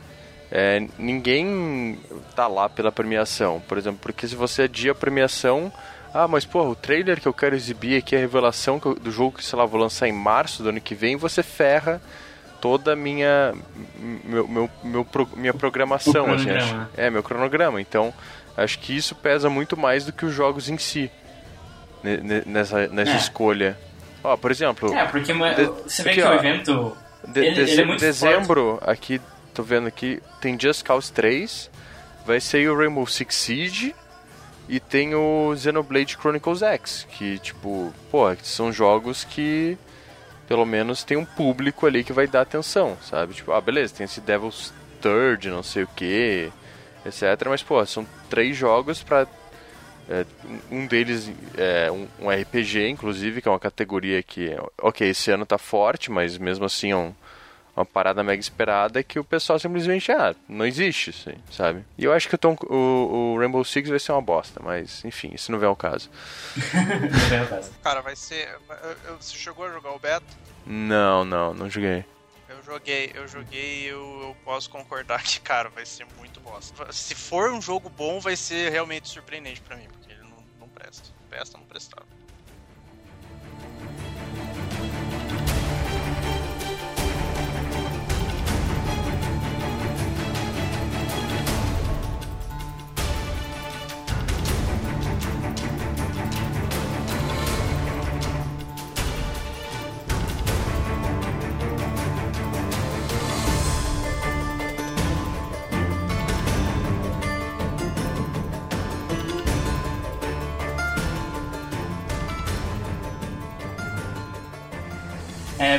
[0.50, 2.00] é, ninguém
[2.36, 3.62] tá lá pela premiação.
[3.68, 5.72] Por exemplo, porque se você adia a premiação.
[6.14, 9.38] Ah, mas porra, o trailer que eu quero exibir aqui, a revelação eu- do jogo
[9.38, 12.00] que, sei lá, vou lançar em março do ano que vem, você ferra
[12.62, 13.54] toda a minha
[14.24, 17.82] meu, meu, meu pro- minha programação, assim, acho, é meu cronograma.
[17.82, 18.14] Então,
[18.56, 21.10] acho que isso pesa muito mais do que os jogos em si
[22.04, 23.18] ne- ne- nessa nessa É.
[23.18, 23.78] escolha.
[24.24, 26.98] Ó, por exemplo, É, porque De- você vê aqui, que o evento.
[27.28, 29.20] de- ele- ele é muito dezembro, aqui,
[29.54, 31.70] tô vendo aqui, tem Just Cause 3,
[32.26, 33.94] vai sair o Rainbow Six Siege
[34.70, 39.78] e tem o Xenoblade Chronicles X, que, tipo, pô, são jogos que
[40.48, 43.34] pelo menos tem um público ali que vai dar atenção, sabe?
[43.34, 46.52] Tipo, ah, beleza, tem esse Devil's Third, não sei o que,
[47.06, 47.24] etc.
[47.48, 49.26] Mas, pô, são três jogos pra.
[50.10, 50.26] é,
[50.72, 55.46] um deles é um, um RPG, inclusive, que é uma categoria que, ok, esse ano
[55.46, 57.14] tá forte, mas mesmo assim é um-
[57.76, 61.84] uma parada mega esperada que o pessoal simplesmente, ah, não existe, assim, sabe?
[61.98, 65.04] E eu acho que o, Tom- o- o Rainbow Six vai ser uma bosta, mas
[65.04, 66.10] enfim, isso não vem ao caso.
[66.74, 67.72] Não vem ao caso.
[67.84, 68.48] Cara, vai ser.
[69.20, 70.26] Você chegou a jogar o beta?
[70.66, 72.06] Não, não, não joguei.
[72.48, 76.92] Eu joguei, eu joguei, eu, eu posso concordar que, cara, vai ser muito bosta.
[76.94, 80.68] Se for um jogo bom, vai ser realmente surpreendente pra mim, porque ele não, não
[80.70, 81.10] presta.
[81.30, 82.06] Presta, não prestava.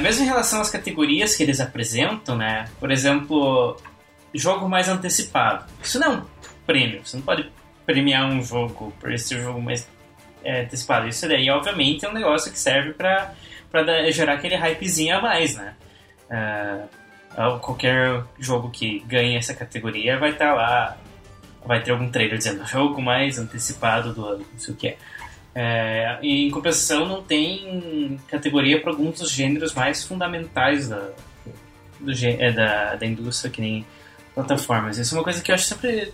[0.04, 2.66] Mesmo em relação às categorias que eles apresentam, né?
[2.78, 3.74] Por exemplo,
[4.34, 5.64] jogo mais antecipado.
[5.82, 6.22] Isso não é um
[6.66, 7.00] prêmio.
[7.02, 7.50] Você não pode
[7.86, 9.88] premiar um jogo por esse jogo mais
[10.44, 11.08] é, antecipado.
[11.08, 12.92] Isso daí, obviamente, é um negócio que serve
[13.72, 15.74] dar- gerar aquele hypezinho a mais, né?
[16.28, 16.82] É,
[17.62, 20.98] qualquer jogo que ganhe essa categoria vai estar lá,
[21.64, 24.96] vai ter algum trailer dizendo jogo mais antecipado do ano, não sei o que é.
[25.54, 31.10] É, em compensação, não tem categoria para alguns dos gêneros mais fundamentais da,
[32.00, 33.86] do, é, da, da indústria, que nem
[34.34, 34.98] plataformas.
[34.98, 36.12] Isso é uma coisa que eu acho sempre.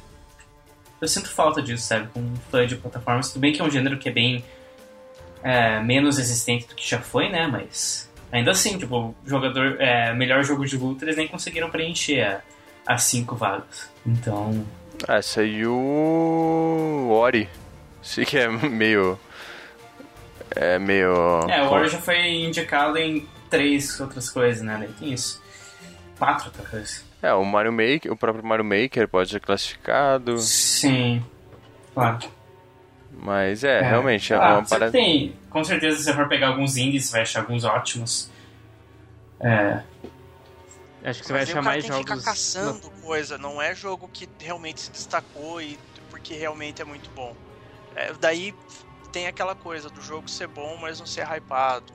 [1.00, 2.08] Eu sinto falta disso, sabe?
[2.08, 3.28] Com fã de plataformas.
[3.28, 4.44] Tudo bem que é um gênero que é bem
[5.42, 7.46] é, menos existente do que já foi, né?
[7.46, 12.40] Mas ainda assim, tipo, jogador, é, melhor jogo de luta, eles nem conseguiram preencher
[12.86, 13.90] as cinco vagas.
[14.04, 14.66] Então.
[15.08, 15.74] Ah, saiu
[17.10, 17.48] Ori.
[18.02, 19.18] Sei que é meio.
[20.54, 21.40] É meio.
[21.48, 24.76] É, o Ori já foi indicado em três outras coisas, né?
[24.78, 25.42] Daí tem isso.
[26.18, 27.04] Quatro outras coisas.
[27.22, 30.38] É, o Mario Maker, o próprio Mario Maker pode ser classificado.
[30.38, 31.24] Sim.
[31.94, 32.18] Claro.
[33.12, 34.92] Mas é, realmente, é ah, uma você parada.
[34.92, 35.36] tem.
[35.50, 38.30] Com certeza, se você for pegar alguns indies, você vai achar alguns ótimos.
[39.40, 39.82] É.
[41.04, 42.24] Acho que você vai Mas achar o cara mais tem que ficar jogos.
[42.24, 45.78] caçando coisa, não é jogo que realmente se destacou e
[46.10, 47.34] porque realmente é muito bom.
[47.96, 48.54] É, daí
[49.10, 51.92] tem aquela coisa do jogo ser bom, mas não ser hypado.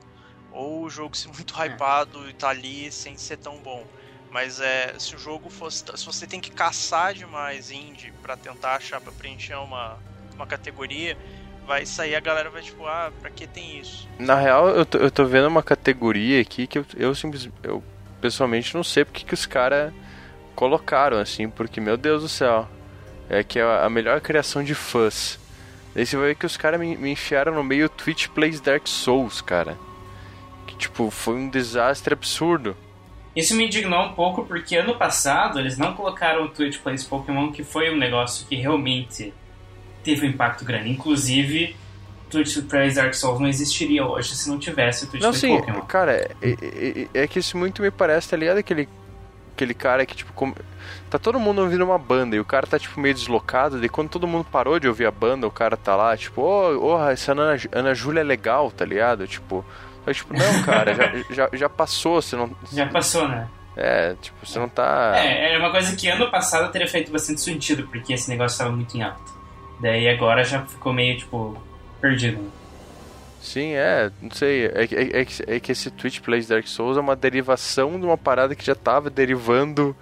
[0.52, 3.84] Ou o jogo ser muito hypado e tá ali sem ser tão bom.
[4.30, 5.84] Mas é, se o jogo fosse.
[5.94, 9.98] Se você tem que caçar demais indie pra tentar achar, pra preencher uma,
[10.34, 11.16] uma categoria,
[11.66, 14.08] vai sair a galera vai tipo, ah, pra que tem isso?
[14.18, 17.54] Na real, eu tô, eu tô vendo uma categoria aqui que eu, eu simplesmente.
[17.62, 17.82] Eu
[18.20, 19.92] pessoalmente não sei porque que os caras
[20.54, 22.68] colocaram assim, porque, meu Deus do céu.
[23.28, 25.38] É que é a melhor criação de fãs.
[25.96, 28.86] Daí você vai ver que os caras me, me enfiaram no meio Twitch Plays Dark
[28.86, 29.78] Souls, cara.
[30.66, 32.76] Que tipo, foi um desastre absurdo.
[33.34, 37.50] Isso me indignou um pouco porque ano passado eles não colocaram o Twitch Plays Pokémon,
[37.50, 39.32] que foi um negócio que realmente
[40.04, 40.90] teve um impacto grande.
[40.90, 41.74] Inclusive,
[42.28, 45.56] Twitch Plays Dark Souls não existiria hoje se não tivesse o Twitch Não, Plays sim,
[45.56, 45.80] Pokémon.
[45.82, 48.58] cara, é, é- é- é que isso muito me parece, tá ligado?
[48.58, 48.86] Aquele,
[49.56, 50.54] aquele cara que, tipo, como-
[51.10, 54.10] tá todo mundo ouvindo uma banda e o cara tá, tipo, meio deslocado, e quando
[54.10, 57.32] todo mundo parou de ouvir a banda, o cara tá lá, tipo, ô, oh, essa
[57.32, 59.26] Ana, Ana Júlia é legal, tá ligado?
[59.26, 59.64] Tipo,
[60.06, 62.50] aí, tipo, não, cara, já, já, já passou, você não.
[62.72, 63.48] Já passou, né?
[63.76, 65.12] É, tipo, você não tá.
[65.16, 68.70] É, era uma coisa que ano passado teria feito bastante sentido, porque esse negócio estava
[68.70, 69.20] muito em alta.
[69.80, 71.56] Daí agora já ficou meio, tipo,
[72.00, 72.50] perdido.
[73.40, 74.66] Sim, é, não sei.
[74.66, 77.98] É, que- é, é que- é que esse Twitch Plays Dark Souls é uma derivação
[77.98, 79.94] de uma parada que já tava derivando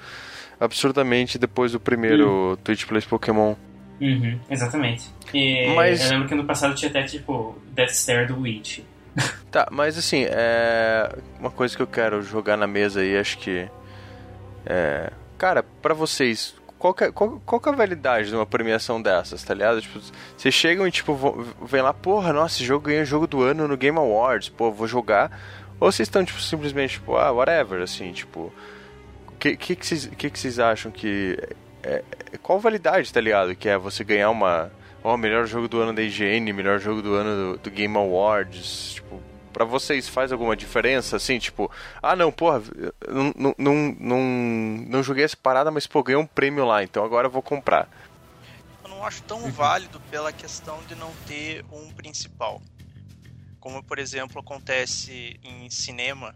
[0.61, 3.55] absurdamente depois do primeiro Twitch Plays Pokémon.
[4.01, 5.09] Uhum, exatamente.
[5.33, 8.81] E Mas- eu lembro que ano passado tinha até, tipo, Death Stare do Witch.
[9.51, 11.16] Tá, mas assim, é.
[11.38, 13.68] Uma coisa que eu quero jogar na mesa aí, acho que.
[14.66, 15.12] É.
[15.38, 19.01] Cara, pra vocês, qual que, é, qual, qual que é a validade de uma premiação
[19.01, 19.81] dessas, tá ligado?
[19.81, 20.01] Tipo,
[20.37, 23.75] vocês chegam e, tipo, vem lá, porra, nossa, esse jogo ganhou jogo do ano no
[23.75, 25.31] Game Awards, pô, vou jogar.
[25.81, 28.53] Ou vocês estão, tipo, simplesmente, tipo, ah, whatever, assim, tipo.
[29.29, 31.38] O que, que, que, vocês, que, que vocês acham que.
[31.83, 33.57] É, é- qual validade, tá ligado?
[33.57, 34.70] Que é você ganhar uma.
[35.03, 38.92] Ó, melhor jogo do ano da IGN, melhor jogo do ano do, do Game Awards.
[38.97, 39.23] Tipo,
[39.55, 41.17] pra vocês faz alguma diferença?
[41.17, 41.71] Assim, tipo,
[42.03, 42.61] ah, não, porra,
[43.09, 44.21] não, não, não,
[44.88, 47.88] não, joguei essa parada, mas, pô, ganhei um prêmio lá, então agora eu vou comprar.
[48.83, 52.61] eu não acho tão válido pela questão de não ter um principal.
[53.61, 56.35] Como, por exemplo, acontece em cinema,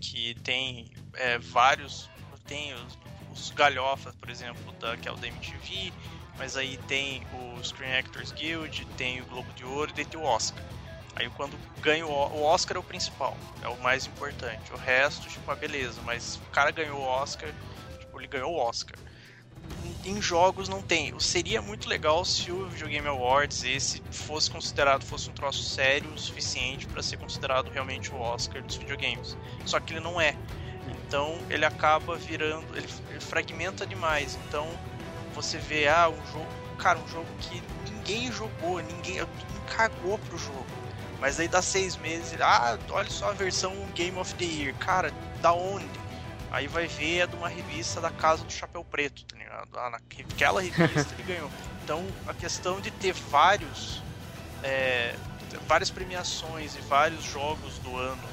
[0.00, 2.08] que tem é, vários.
[2.46, 2.98] Tem os,
[3.32, 5.92] os galhofas, por exemplo, da, que é o da MTV,
[6.38, 10.24] mas aí tem o Screen Actors Guild, tem o Globo de Ouro e tem o
[10.24, 10.62] Oscar.
[11.14, 14.72] Aí quando ganha o, Oscar é o principal, é o mais importante.
[14.72, 17.50] O resto, tipo, ah, beleza, mas o cara ganhou o Oscar,
[17.98, 18.96] tipo, ele ganhou o Oscar
[20.04, 21.18] em jogos não tem.
[21.20, 26.10] Seria muito legal se o Video Game Awards esse fosse considerado fosse um troço sério
[26.10, 29.36] o suficiente para ser considerado realmente o Oscar dos videogames.
[29.64, 30.36] Só que ele não é.
[31.06, 34.38] Então ele acaba virando, ele, ele fragmenta demais.
[34.48, 34.68] Então
[35.34, 36.48] você vê ah um jogo,
[36.78, 39.20] cara, um jogo que ninguém jogou, ninguém
[39.76, 40.81] cagou pro jogo.
[41.22, 45.12] Mas aí dá seis meses, ah, olha só a versão Game of the Year, cara,
[45.40, 45.86] da onde?
[46.50, 49.68] Aí vai ver é de uma revista da Casa do Chapéu Preto, tá ligado?
[49.78, 51.48] Ah, naquela revista ele ganhou.
[51.84, 54.02] Então a questão de ter vários.
[54.64, 55.14] é,
[55.68, 58.28] várias premiações e vários jogos do ano,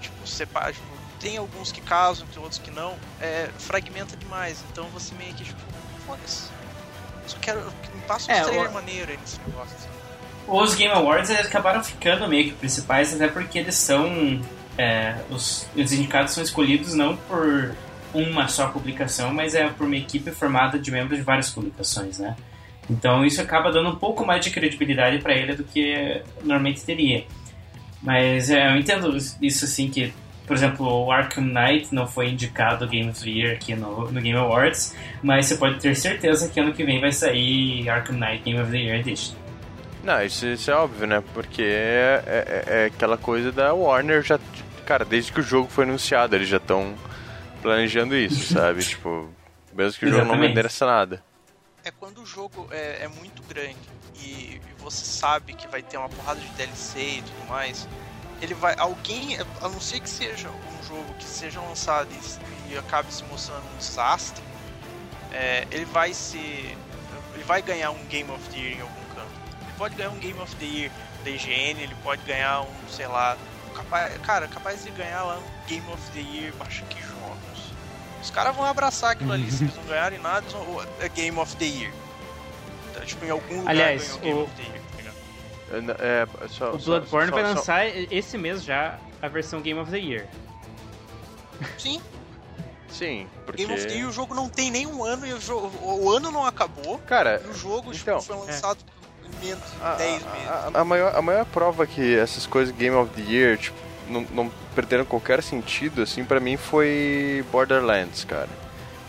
[0.00, 4.64] tipo, separa, tipo, tem alguns que casam, tem outros que não, é, fragmenta demais.
[4.72, 5.60] Então você meio que, tipo,
[6.06, 6.50] foda-se.
[7.26, 7.60] Só quero.
[7.92, 9.76] Me passa um É, trailer o- maneiro aí nesse negócio.
[9.76, 10.03] assim.
[10.46, 14.40] Os Game Awards eles acabaram ficando meio que principais, até porque eles são
[14.76, 17.74] é, os, os indicados são escolhidos não por
[18.12, 22.36] uma só publicação, mas é por uma equipe formada de membros de várias publicações, né?
[22.88, 27.24] Então isso acaba dando um pouco mais de credibilidade para ele do que normalmente teria.
[28.02, 30.12] Mas é, eu entendo isso assim que,
[30.46, 34.20] por exemplo, o Arkham Knight não foi indicado Game of the Year aqui no, no
[34.20, 38.42] Game Awards, mas você pode ter certeza que ano que vem vai sair Arkham Knight
[38.44, 39.43] Game of the Year Edition.
[40.04, 41.24] Não, isso, isso é óbvio, né?
[41.32, 44.38] Porque é, é, é aquela coisa da Warner já.
[44.84, 46.94] Cara, desde que o jogo foi anunciado, eles já estão
[47.62, 48.84] planejando isso, sabe?
[48.84, 49.30] tipo,
[49.72, 50.54] mesmo que o jogo não Exatamente.
[50.54, 51.24] mereça nada.
[51.82, 53.78] É quando o jogo é, é muito grande
[54.16, 57.88] e, e você sabe que vai ter uma porrada de DLC e tudo mais.
[58.42, 58.74] Ele vai.
[58.78, 63.24] Alguém, a não ser que seja um jogo que seja lançado e, e acabe se
[63.24, 64.42] mostrando um desastre,
[65.32, 66.76] é, ele vai ser.
[67.34, 69.03] Ele vai ganhar um Game of the Year em algum
[69.74, 70.90] pode ganhar um Game of the Year
[71.24, 73.36] da IGN, ele pode ganhar um, sei lá.
[73.74, 77.72] Capaz, cara, capaz de ganhar lá um Game of the Year, acho que jogos.
[78.22, 79.50] Os caras vão abraçar aquilo ali.
[79.50, 81.92] Se eles não ganharem nada, eles vão, é Game of the Year.
[82.90, 86.00] Então, tipo, em algum lugar Aliás, ganhou Game o- of the Year, tá ligado?
[86.00, 89.78] É, É, só, O Bloodborne só- vai só- lançar esse mês já a versão Game
[89.80, 90.26] of the Year.
[91.78, 92.00] Sim,
[92.88, 93.62] Sim, porque.
[93.66, 96.10] Game of the Year o jogo não tem nem um ano e o, jogo, o
[96.10, 96.98] ano não acabou.
[97.00, 99.03] Cara, E o jogo tipo, então, foi lançado em
[99.42, 100.26] menos de a, 10 meses.
[100.48, 103.76] a, a, a maior, a maior prova que essas coisas Game of the Year, tipo,
[104.08, 108.48] não, não perderam qualquer sentido, assim, pra mim foi Borderlands, cara.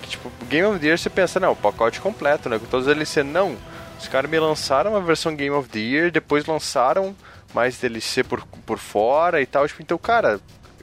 [0.02, 2.60] Que, tipo, Game of the Year você pensa, não, o pacote completo, né?
[2.60, 3.58] Com todos eles DLC, não.
[4.00, 7.16] Os caras me lançaram uma versão Game of the Year, depois lançaram
[7.54, 9.68] mais DLC por, por fora e tal.
[9.68, 10.40] Tipo, então, cara,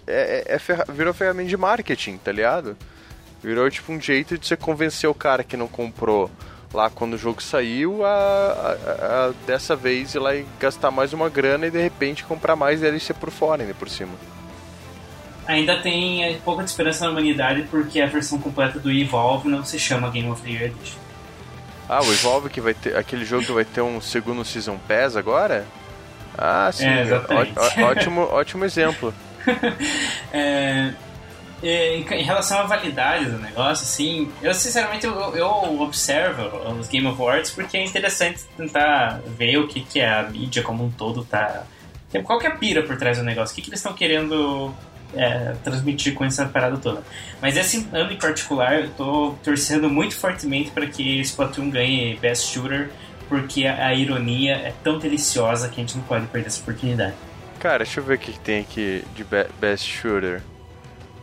[0.07, 2.77] é, é- é ferra- virou ferramenta de marketing, tá ligado?
[3.43, 6.31] Virou tipo um jeito de você convencer o cara que não comprou
[6.73, 8.73] lá quando o jogo saiu a, a-
[9.29, 12.81] a- dessa vez ir lá e gastar mais uma grana e de repente comprar mais
[12.81, 14.13] DLC por fora ainda por cima.
[15.47, 19.79] Ainda tem é, pouca esperança na humanidade porque a versão completa do Evolve não se
[19.79, 20.99] chama Game of the Year Edition.
[21.89, 22.97] Ah, o Evolve que vai ter.
[22.97, 25.67] aquele jogo que vai ter um segundo Season Pass agora?
[26.39, 26.87] Ah, sim.
[26.87, 27.05] É.
[27.13, 29.13] Ó- ó- ótimo, ótimo exemplo.
[30.33, 30.93] É,
[31.63, 36.43] em relação à validade do negócio, assim, eu sinceramente eu, eu observo
[36.79, 40.85] os Game Awards porque é interessante tentar ver o que, que é a mídia como
[40.85, 41.65] um todo tá.
[42.25, 43.53] Qual que é a pira por trás do negócio?
[43.53, 44.75] O que, que eles estão querendo
[45.15, 47.03] é, transmitir com essa parada toda?
[47.41, 52.53] Mas esse ano em particular, eu tô torcendo muito fortemente para que Splatoon ganhe Best
[52.53, 52.91] Shooter,
[53.29, 57.15] porque a, a ironia é tão deliciosa que a gente não pode perder essa oportunidade.
[57.59, 60.43] Cara, deixa eu ver o que tem aqui de be- Best Shooter.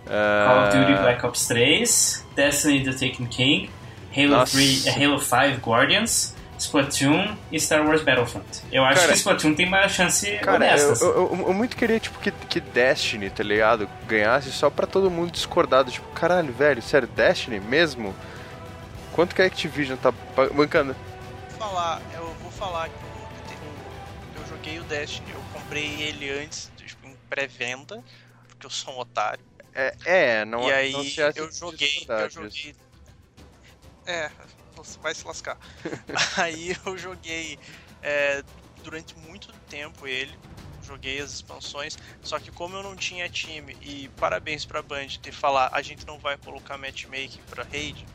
[0.10, 3.70] Call of Duty Ah, Black Ops 3, Destiny The Taken King,
[4.16, 4.54] Halo, Nossa.
[4.58, 8.46] 3, eh, Halo 5 Guardians, Splatoon e Star Wars Battlefront.
[8.72, 11.06] Eu acho Cara, que Splatoon tem uma chance Cara, eu, honesta.
[11.06, 13.88] eu, eu- eu muito queria, tipo, que, que Destiny, tá ligado?
[14.08, 15.90] Ganhasse só pra todo mundo discordado.
[15.92, 18.14] Tipo, caralho, velho, sério, Destiny mesmo?
[19.14, 20.96] Quanto que a Activision tá ba- bancando?
[21.52, 26.30] Vou falar, eu vou falar que eu, eu, eu joguei o Destiny, eu comprei ele
[26.44, 28.02] antes, tipo, em pré-venda,
[28.48, 29.40] porque eu sou um otário.
[29.80, 31.02] É, é não e aí não
[31.36, 32.76] eu joguei, eu joguei.
[34.06, 34.30] É,
[34.76, 35.58] você vai se lascar.
[36.36, 37.58] aí eu joguei
[38.02, 38.44] é,
[38.84, 40.38] durante muito tempo ele.
[40.84, 45.32] Joguei as expansões, só que como eu não tinha time, e parabéns pra Band ter
[45.32, 48.08] falar, a gente não vai colocar matchmaking pra raid,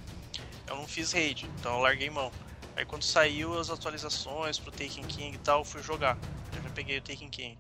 [0.67, 2.33] eu não fiz raid, então eu larguei mão.
[2.75, 6.19] Aí quando saiu as atualizações pro Taken King e tal, eu fui jogar.
[6.57, 7.59] Eu já peguei o Taken King.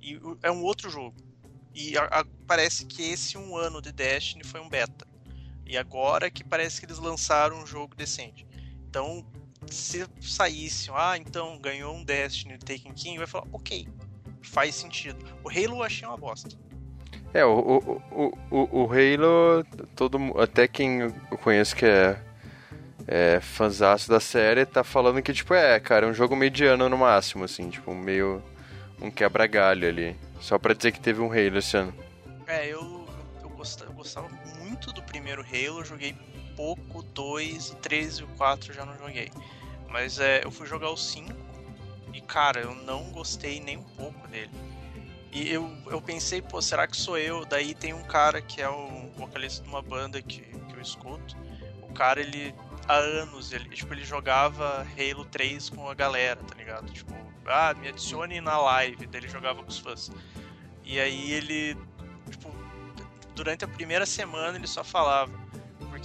[0.00, 1.14] E é um outro jogo.
[1.74, 5.06] E a- a- parece que esse um ano de Destiny foi um beta.
[5.66, 8.46] E agora que parece que eles lançaram um jogo decente.
[8.88, 9.26] Então,
[9.70, 13.88] se saísse, ah, então ganhou um Destiny Taken King, vai falar, ok,
[14.42, 15.24] faz sentido.
[15.42, 16.56] O Halo eu achei uma bosta.
[17.32, 17.58] É, o,
[18.12, 19.64] o, o, o, Halo,
[19.96, 22.22] todo, até quem eu conheço que é,
[23.08, 23.40] é
[24.08, 27.68] da série, tá falando que, tipo, é, cara, é um jogo mediano no máximo, assim,
[27.70, 28.40] tipo, meio
[29.02, 30.16] um quebra-galho ali.
[30.44, 31.94] Só pra dizer que teve um Halo esse ano.
[32.46, 33.08] É, eu,
[33.42, 34.28] eu, gostava, eu gostava
[34.58, 36.14] muito do primeiro Halo, eu joguei
[36.54, 39.30] pouco, 2, o 3 e o 4 eu já não joguei.
[39.88, 41.32] Mas é, eu fui jogar o 5
[42.12, 44.50] e, cara, eu não gostei nem um pouco dele.
[45.32, 47.46] E eu, eu pensei, pô, será que sou eu?
[47.46, 51.34] Daí tem um cara que é o vocalista de uma banda que, que eu escuto.
[51.80, 52.54] O cara, ele,
[52.86, 56.92] há anos, ele, tipo, ele jogava Halo 3 com a galera, tá ligado?
[56.92, 57.14] Tipo,
[57.46, 60.10] ah, me adicione na live, daí ele jogava com os fãs.
[60.84, 61.76] E aí ele,
[62.30, 62.50] tipo,
[63.34, 65.43] durante a primeira semana ele só falava.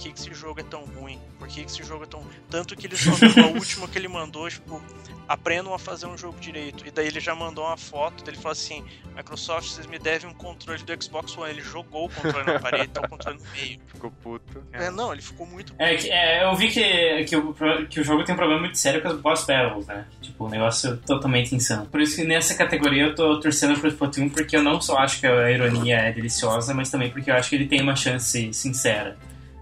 [0.00, 2.24] Que, que esse jogo é tão ruim, por que, que esse jogo é tão.
[2.48, 4.82] Tanto que ele só a última que ele mandou, tipo,
[5.28, 6.86] aprendam a fazer um jogo direito.
[6.86, 8.82] E daí ele já mandou uma foto, ele falou assim:
[9.14, 11.50] Microsoft, vocês me devem um controle do Xbox One.
[11.50, 13.78] Ele jogou o controle na parede, tá o controle no meio.
[13.92, 14.64] Ficou puto.
[14.72, 15.74] É, não, ele ficou muito.
[15.78, 17.54] É, que- é, eu vi que, que, o,
[17.88, 20.06] que o jogo tem um problema muito sério com as boss battles, né?
[20.22, 21.84] Tipo, um negócio totalmente insano.
[21.86, 25.20] Por isso que nessa categoria eu tô torcendo pro Splatoon, porque eu não só acho
[25.20, 28.50] que a ironia é deliciosa, mas também porque eu acho que ele tem uma chance
[28.54, 29.18] sincera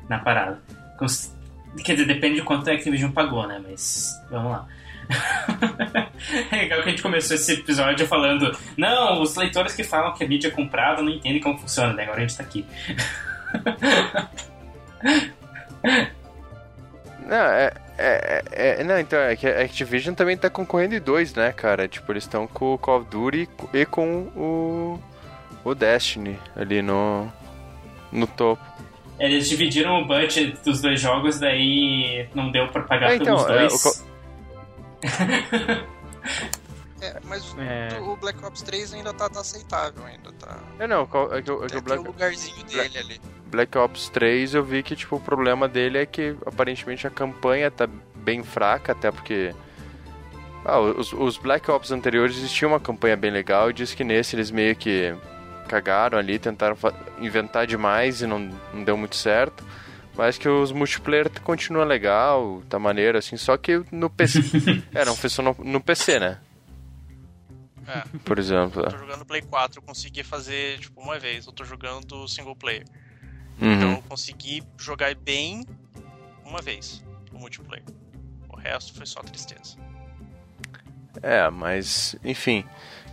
[0.08, 0.58] na parada.
[1.84, 3.60] Quer dizer, depende de quanto a Activision pagou, né?
[3.66, 4.66] Mas vamos lá.
[6.52, 10.22] é legal que a gente começou esse episódio falando Não, os leitores que falam que
[10.22, 12.02] a mídia é comprada não entendem como funciona, né?
[12.02, 12.66] Agora a gente tá aqui.
[17.26, 21.00] Não, é, é, é- é- Não, então, é que a Activision também tá concorrendo em
[21.00, 21.86] dois, né, cara?
[21.86, 25.00] Tipo, eles estão com o Call of Duty e com o.
[25.64, 27.30] O Destiny ali no.
[28.10, 28.62] No topo.
[29.18, 33.50] Eles dividiram o budget dos dois jogos, daí não deu pra pagar É, então, pelos
[33.50, 33.74] é, dois.
[33.74, 34.08] o co-
[37.00, 37.96] É, mas É.
[38.00, 40.58] o Black Ops 3 ainda tá, tá aceitável, ainda tá.
[40.80, 43.20] É, não, qual- é que, o- é que o Black, o lugarzinho dele ali.
[43.46, 47.70] Black Ops 3 eu vi que, tipo, o problema dele é que aparentemente a campanha
[47.70, 49.54] tá bem fraca, até porque.
[50.64, 54.34] Ah, os, os Black Ops anteriores existia uma campanha bem legal e diz que nesse
[54.34, 55.14] eles meio que
[55.68, 56.76] cagaram ali, tentaram
[57.20, 58.40] inventar demais e não,
[58.72, 59.64] não deu muito certo.
[60.16, 64.40] Mas que os multiplayer continua legal, tá maneiro, assim, só que no PC.
[64.92, 66.40] é, não funcionou no PC, né?
[67.86, 68.02] É.
[68.24, 68.82] Por exemplo.
[68.82, 71.46] Eu tô jogando Play 4, eu consegui fazer, tipo, uma vez.
[71.46, 72.84] Eu tô jogando single player.
[73.60, 73.72] Uhum.
[73.72, 75.64] Então eu consegui jogar bem
[76.44, 77.84] uma vez o multiplayer.
[78.48, 79.76] O resto foi só tristeza.
[81.22, 82.64] É, mas, enfim.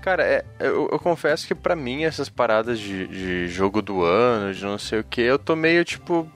[0.02, 4.54] Cara, é, eu, eu confesso que pra mim essas paradas de, de jogo do ano,
[4.54, 6.30] de não sei o que, eu tô meio tipo.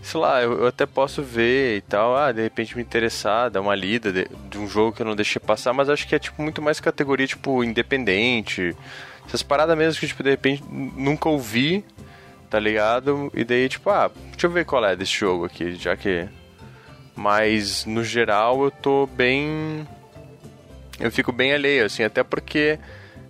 [0.00, 3.60] Sei lá, eu, eu até posso ver e tal, ah, de repente me interessar, dar
[3.60, 6.18] uma lida de, de um jogo que eu não deixei passar, mas acho que é
[6.18, 8.76] tipo muito mais categoria, tipo, independente.
[9.26, 11.84] Essas paradas mesmo que, tipo, de repente nunca ouvi,
[12.50, 13.32] tá ligado?
[13.34, 16.28] E daí, tipo, ah, deixa eu ver qual é desse jogo aqui, já que.
[17.16, 19.86] Mas no geral eu tô bem
[21.02, 22.78] eu fico bem alheio, assim, até porque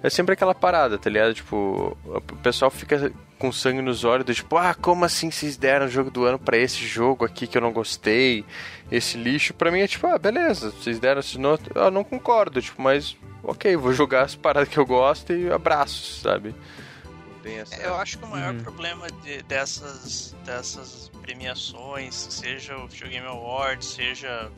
[0.03, 1.35] é sempre aquela parada, tá ligado?
[1.35, 5.87] Tipo, o pessoal fica com sangue nos olhos, do tipo, ah, como assim vocês deram
[5.87, 8.45] o jogo do ano pra esse jogo aqui que eu não gostei,
[8.91, 9.53] esse lixo?
[9.53, 13.17] Pra mim é tipo, ah, beleza, vocês deram esse noto, eu não concordo, tipo, mas
[13.43, 16.55] ok, vou jogar as paradas que eu gosto e abraços, sabe?
[17.45, 17.75] Essa...
[17.83, 18.61] Eu acho que o maior Uhum.
[18.63, 24.49] problema de- dessas, dessas premiações, seja o Video Game Awards, seja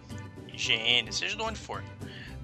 [0.52, 1.82] IGN, seja de onde for,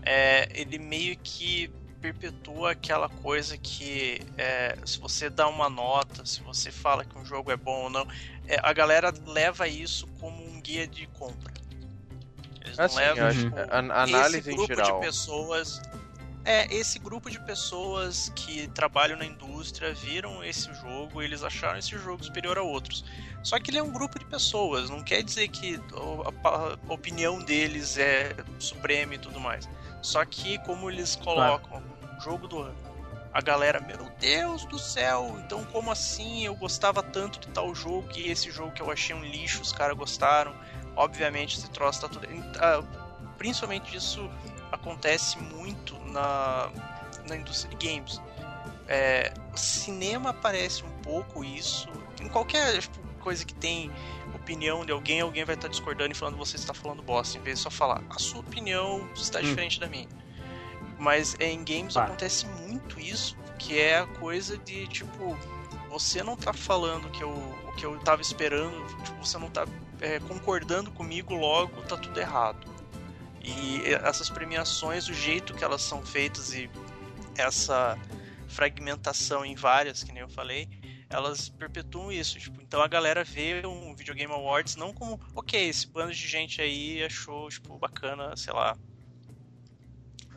[0.03, 1.71] é, ele meio que
[2.01, 7.25] perpetua aquela coisa que é, se você dá uma nota, se você fala que um
[7.25, 8.07] jogo é bom ou não,
[8.49, 11.53] é, a galera leva isso como um guia de compra.
[12.65, 15.01] Eles não Assim, eu levam acho- tipo, a- análise esse em grupo geral.
[15.01, 15.83] de pessoas
[16.43, 21.79] é, esse grupo de pessoas que trabalham na indústria viram esse jogo e eles acharam
[21.79, 23.05] esse jogo superior a outros.
[23.43, 25.79] Só que ele é um grupo de pessoas, não quer dizer que
[26.43, 29.69] a opinião deles é suprema e tudo mais.
[30.03, 31.83] Só que como eles colocam
[32.17, 32.77] o jogo do ano,
[33.33, 38.09] a galera, meu Deus do céu, então como assim eu gostava tanto de tal jogo
[38.17, 40.55] e esse jogo que eu achei um lixo, os caras gostaram.
[40.97, 42.27] Obviamente esse troço tá tudo.
[42.59, 42.83] ah,
[43.39, 44.29] Principalmente isso
[44.73, 46.71] acontece muito na,
[47.29, 48.21] na indústria de games.
[48.87, 51.89] É, o cinema parece um pouco isso.
[52.21, 53.91] Em qualquer tipo, coisa que tem
[54.41, 57.59] opinião de alguém, alguém vai estar discordando e falando você está falando bosta, em vez
[57.59, 59.43] de só falar a sua opinião está Hum.
[59.43, 60.09] diferente da minha.
[60.99, 62.09] Mas é, em games Claro.
[62.09, 65.37] acontece muito isso, que é a coisa de tipo
[65.89, 69.67] você não tá falando que eu, o que eu tava esperando, tipo, você não tá
[70.01, 72.65] é, concordando comigo, logo tá tudo errado.
[73.43, 76.71] E essas premiações, o jeito que elas são feitas e
[77.37, 77.99] essa
[78.47, 80.69] fragmentação em várias, que nem eu falei,
[81.11, 82.39] elas perpetuam isso.
[82.39, 86.63] Tipo, então a galera vê um Videogame Awards não como, ok, esse bando de gente
[86.63, 88.77] aí achou, tipo, bacana, sei lá,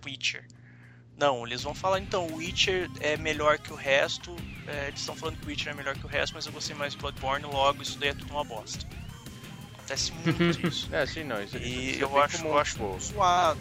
[0.06, 0.46] Witcher.
[1.16, 4.36] Não, eles vão falar, então, o Witcher é melhor que o resto,
[4.68, 6.76] é, eles estão falando que o Witcher é melhor que o resto, mas eu gostei
[6.76, 8.84] mais de Bloodborne, logo isso daí é tudo uma bosta.
[9.76, 10.34] Acontece muito
[10.68, 10.90] isso.
[10.94, 13.60] É, sim, não, isso, E isso é eu acho, eu acho tipo, zoado.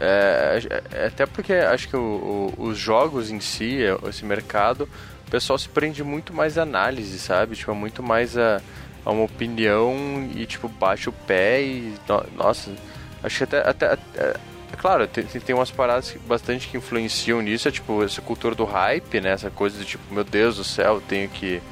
[0.00, 0.58] É,
[0.92, 4.88] é, até porque acho que o- o- os jogos em si, esse mercado,
[5.30, 7.54] o pessoal se prende muito mais à análise, sabe?
[7.54, 8.60] Tipo, é muito mais a,
[9.04, 11.94] a uma opinião e, tipo, bate o pé e.
[12.08, 12.72] no- nossa,
[13.22, 13.58] acho que até.
[13.68, 14.34] até, até-
[14.72, 18.56] é claro, tem, tem umas paradas que- bastante que influenciam nisso, é tipo essa cultura
[18.56, 19.30] do hype, né?
[19.30, 21.62] Essa coisa de tipo, meu Deus do céu, tenho que.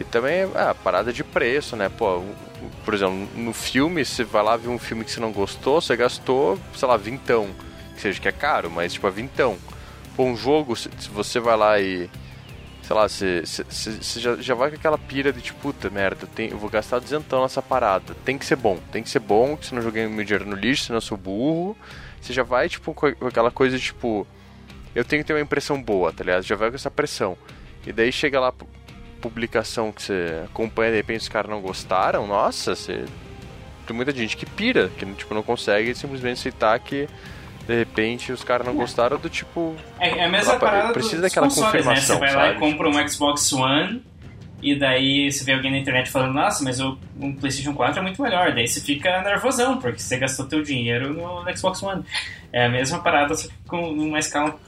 [0.00, 1.90] E também ah, a parada de preço, né?
[1.90, 2.22] Pô,
[2.86, 5.94] por exemplo, no filme, você vai lá ver um filme que você não gostou, você
[5.94, 7.50] gastou, sei lá, vintão.
[7.94, 9.56] Que seja que é caro, mas tipo, é vintão.
[10.16, 12.08] Pô, um jogo, se você vai lá e.
[12.86, 13.42] Sei lá, você,
[14.20, 17.62] já, já vai com aquela pira de tipo, puta merda, eu, vou gastar duzentão nessa
[17.62, 18.14] parada.
[18.26, 20.84] Tem que ser bom, tem que ser bom, se não joguei meu dinheiro no lixo,
[20.84, 21.74] senão eu sou burro.
[22.20, 24.26] Você já vai, tipo, com aquela coisa, tipo,
[24.94, 26.42] eu tenho que ter uma impressão boa, tá ligado?
[26.42, 27.38] Já vai com essa pressão.
[27.86, 28.68] E daí chega lá, pu-
[29.20, 33.06] publicação que você acompanha, de repente os caras não gostaram, nossa, você.
[33.86, 37.08] Tem muita gente que pira, que tipo, não consegue simplesmente aceitar que
[37.66, 39.74] de repente os caras não gostaram do tipo.
[39.98, 41.96] É, é a mesma Lá parada precisa daquela consoles, né?
[41.96, 44.02] Você confirmação, vai lá e compra um Xbox One
[44.64, 48.02] e daí você vê alguém na internet falando, nossa, mas o um PlayStation 4 é
[48.02, 48.54] muito melhor.
[48.54, 52.02] Daí você fica nervosão, porque você gastou teu dinheiro no Xbox One.
[52.50, 54.58] É a mesma parada, só que com uma escala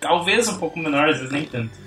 [0.00, 1.85] talvez um pouco menor, às vezes nem tanto.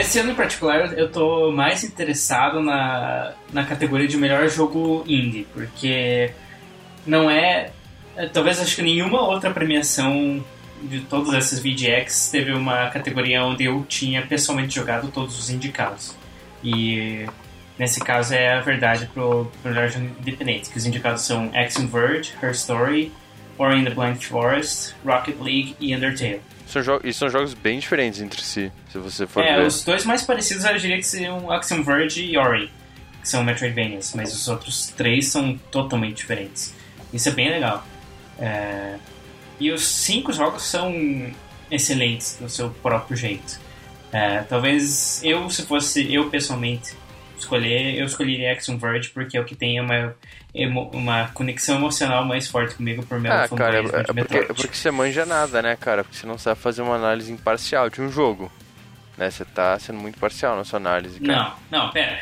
[0.00, 5.46] Nesse ano em particular, eu tô mais interessado na, na categoria de melhor jogo indie,
[5.52, 6.30] porque
[7.06, 7.70] não é.
[8.16, 10.42] é, Talvez acho que nenhuma outra premiação
[10.82, 16.16] de todos esses VGX teve uma categoria onde eu tinha pessoalmente jogado todos os indicados.
[16.64, 17.26] E
[17.78, 21.88] nesse caso é a verdade pro, pro melhor jogo independente, que os indicados são Axiom
[21.88, 23.12] Verge, Her Story,
[23.58, 26.40] Ori in the Blind Forest, Rocket League e Undertale.
[26.70, 29.66] São jo e são jogos bem diferentes entre si, se você for É, ver.
[29.66, 32.70] os dois mais parecidos eu diria que seriam Axiom Verge e Ori,
[33.20, 36.72] que são Metroidvanias, mas os outros três são totalmente diferentes.
[37.12, 37.84] Isso é bem legal.
[38.38, 38.94] É,
[39.58, 40.94] E os cinco jogos são
[41.70, 43.60] excelentes do seu próprio jeito.
[44.12, 46.94] É, talvez eu, se fosse eu pessoalmente
[47.40, 50.14] escolher, eu escolheria Axiom Verge porque é o que tem uma,
[50.92, 54.76] uma conexão emocional mais forte comigo por meu Ah, cara, é, é porque, é porque
[54.76, 56.04] você manja nada, né, cara?
[56.04, 58.50] Porque você não sabe fazer uma análise imparcial de um jogo.
[59.16, 59.30] Né?
[59.30, 61.54] Você tá sendo muito parcial na sua análise, cara.
[61.70, 62.18] Não, não, pera.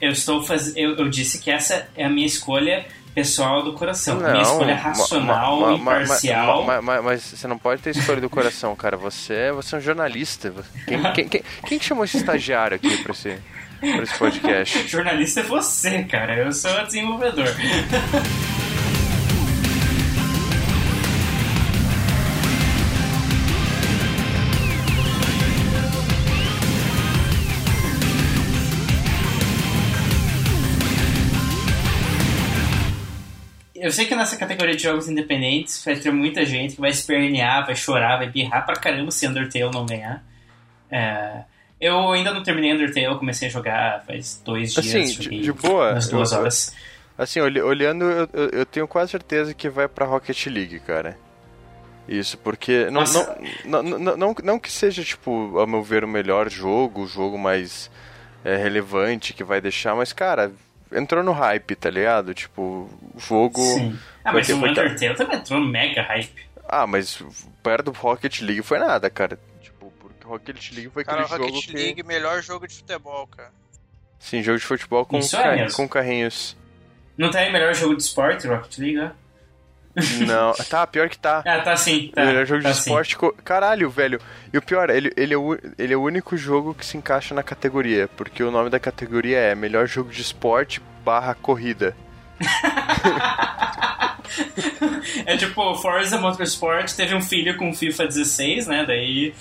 [0.00, 0.76] Eu estou faz...
[0.76, 4.24] eu, eu disse que essa é a minha escolha pessoal do coração.
[4.24, 6.64] a minha escolha racional, ma- ma- imparcial.
[6.64, 8.96] ma- ma- mas você não pode ter escolha do coração, cara.
[8.96, 10.52] Você, é- você é um jornalista.
[10.86, 13.38] Quem, quem, quem, quem que chamou esse estagiário aqui pra esse,
[13.82, 14.86] esse podcast?
[14.88, 16.36] Jornalista é você, cara.
[16.36, 17.48] Eu sou desenvolvedor.
[33.74, 37.66] Eu sei que nessa categoria de jogos independentes vai ter muita gente que vai espernear,
[37.66, 40.22] vai chorar, vai birrar pra caramba se Undertale não ganhar.
[40.88, 41.42] É,
[41.82, 44.86] eu ainda não terminei Undertale, eu comecei a jogar faz dois dias.
[44.86, 45.90] Assim, de, de boa.
[45.92, 46.74] umas duas eu- horas.
[47.18, 51.18] Assim, olhando, eu, eu- tenho quase certeza que vai pra Rocket League, cara.
[52.08, 52.88] Isso, porque.
[52.90, 53.04] Não,
[53.64, 57.38] não, não, não, não, que seja, tipo, a meu ver, o melhor jogo, o jogo
[57.38, 57.90] mais
[58.44, 60.50] é, relevante que vai deixar, mas, cara,
[60.90, 62.34] entrou no hype, tá ligado?
[62.34, 63.60] Tipo, o jogo.
[63.60, 63.96] Sim.
[64.24, 66.42] Ah, mas o Undertale também entrou no mega hype.
[66.68, 67.22] Ah, mas
[67.62, 69.38] perto do Rocket League foi nada, cara.
[70.24, 71.76] Rocket League foi Cara, aquele jogo Rocket que...
[71.76, 73.50] League, melhor jogo de futebol, cara.
[74.18, 76.56] Sim, jogo de futebol com, é com carrinhos.
[77.18, 79.10] Não tem melhor jogo de esporte, Rocket League, ó?
[80.26, 81.42] Não, tá, pior que tá.
[81.44, 82.24] Ah, tá sim, tá.
[82.24, 82.80] melhor jogo tá de sim.
[82.80, 83.16] esporte.
[83.16, 84.18] co- Caralho, velho.
[84.50, 87.34] E o pior, ele, ele, é o, ele é o único jogo que se encaixa
[87.34, 88.08] na categoria.
[88.16, 91.94] Porque o nome da categoria é Melhor Jogo de Esporte barra Corrida.
[95.26, 98.84] É tipo, Forza Motorsport teve um filho com FIFA 16, né?
[98.86, 99.34] Daí.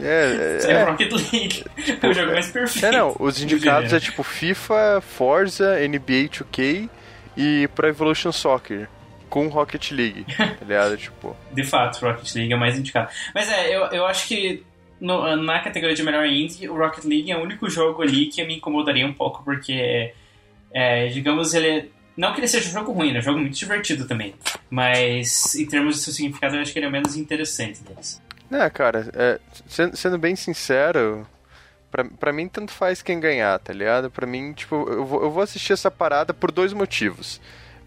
[0.00, 1.64] É, é, é, Rocket League.
[2.02, 2.86] É o jogo mais perfeito.
[2.86, 3.14] é, não.
[3.18, 6.88] Os do indicados é tipo FIFA, Forza, NBA 2K
[7.36, 8.88] e Pro Evolution Soccer.
[9.28, 10.26] Com Rocket League.
[10.36, 10.96] Tá ligado?
[10.96, 11.36] Tipo.
[11.52, 13.08] De fato, Rocket League é o mais indicado.
[13.34, 14.62] Mas é, eu, eu acho que
[15.00, 18.44] no- na categoria de melhor indie, o Rocket League é o único jogo ali que
[18.44, 20.12] me incomodaria um pouco, porque,
[20.74, 21.86] é, digamos, ele é-
[22.16, 24.34] Não que ele seja um jogo ruim, ele é um jogo muito divertido também.
[24.70, 28.20] Mas, em termos de seu significado, eu acho que ele é o menos interessante deles.
[28.50, 31.26] É, cara, é, sendo, sendo bem sincero,
[31.90, 34.10] pra, pra mim tanto faz quem ganhar, tá ligado?
[34.10, 37.40] Pra mim, tipo, eu vou, eu vou assistir essa parada por dois motivos.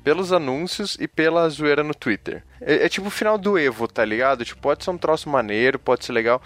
[0.04, 2.44] Pelos anúncios e pela zoeira no Twitter.
[2.62, 4.46] É, é tipo o final do Evo, tá ligado?
[4.46, 6.42] Tipo, pode ser um troço maneiro, pode ser legal.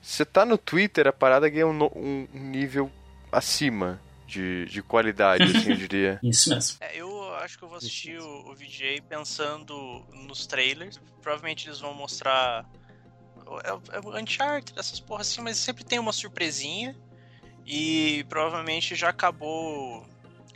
[0.00, 2.90] Você tá no Twitter, a parada ganha um, um nível
[3.30, 6.20] acima de, de qualidade, assim, eu diria.
[6.22, 6.78] Isso mesmo.
[6.80, 10.98] É, eu acho que eu vou assistir o, o VJ pensando nos trailers.
[11.22, 12.64] Provavelmente eles vão mostrar.
[13.64, 16.94] É, o- é o Uncharted, essas porras assim, mas sempre tem uma surpresinha.
[17.66, 20.02] E provavelmente já acabou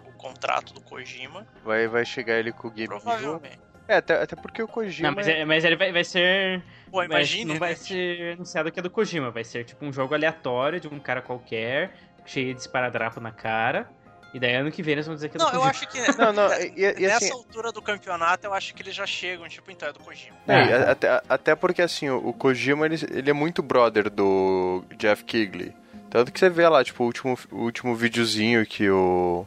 [0.04, 1.46] o contrato do Kojima.
[1.62, 2.88] Vai, vai chegar ele com o Game.
[2.88, 3.58] Provavelmente.
[3.86, 5.08] É, até, até porque o Kojima.
[5.10, 6.62] Não, mas, é- mas ele vai, vai ser.
[6.90, 7.76] Pô, vai- imagine, não vai né?
[7.76, 11.20] ser anunciado que é do Kojima, vai ser tipo um jogo aleatório de um cara
[11.20, 13.90] qualquer, cheio de esparadrapo na cara.
[14.34, 15.70] E daí ano que vem eles vão dizer que é do Não, eu Kojima.
[15.70, 17.32] acho que Não, não, e, e nessa assim.
[17.32, 20.36] altura do campeonato eu acho que eles já chegam, tipo, então é do Kojima.
[20.46, 20.58] Não, Ah.
[20.88, 25.72] a- até, até porque assim, o, Kojima ele, ele é muito brother do Jeff Kigley.
[26.10, 29.46] Tanto que você vê lá, tipo, o último, o último videozinho que o.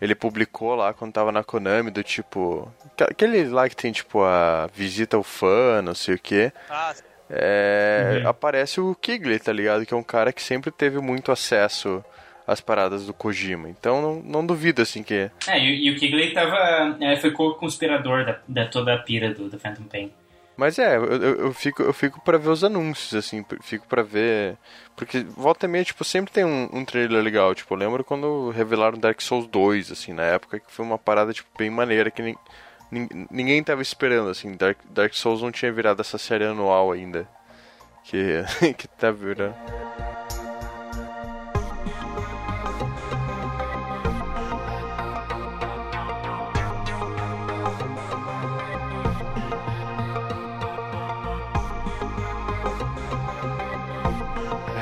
[0.00, 2.68] Ele publicou lá quando tava na Konami, do tipo.
[2.86, 6.52] aqu- Aquele lá que tem, tipo, a visita ao fã, não sei o quê.
[6.68, 6.92] Ah,
[7.34, 8.28] É, Uhum.
[8.28, 9.86] Aparece o Kigley, tá ligado?
[9.86, 12.04] Que é um cara que sempre teve muito acesso
[12.46, 13.68] às paradas do Kojima.
[13.68, 15.30] Então não, não duvido, assim, que.
[15.46, 19.48] É, e, e o Kigley tava, é, foi co-conspirador da, da toda a pira do,
[19.48, 20.12] do Phantom Pain.
[20.54, 24.56] Mas é, eu, eu, fico, eu fico pra ver os anúncios, assim, fico pra ver.
[24.94, 27.54] Porque volta e meia, tipo, sempre tem um, um trailer legal.
[27.54, 31.32] Tipo, eu lembro quando revelaram Dark Souls 2, assim, na época, que foi uma parada,
[31.32, 32.36] tipo, bem maneira, que nem,
[32.90, 34.54] nin- ninguém tava esperando, assim.
[34.54, 37.26] Dark, Dark Souls não tinha virado essa série anual ainda.
[38.04, 38.44] Que,
[38.76, 39.54] que tá virando.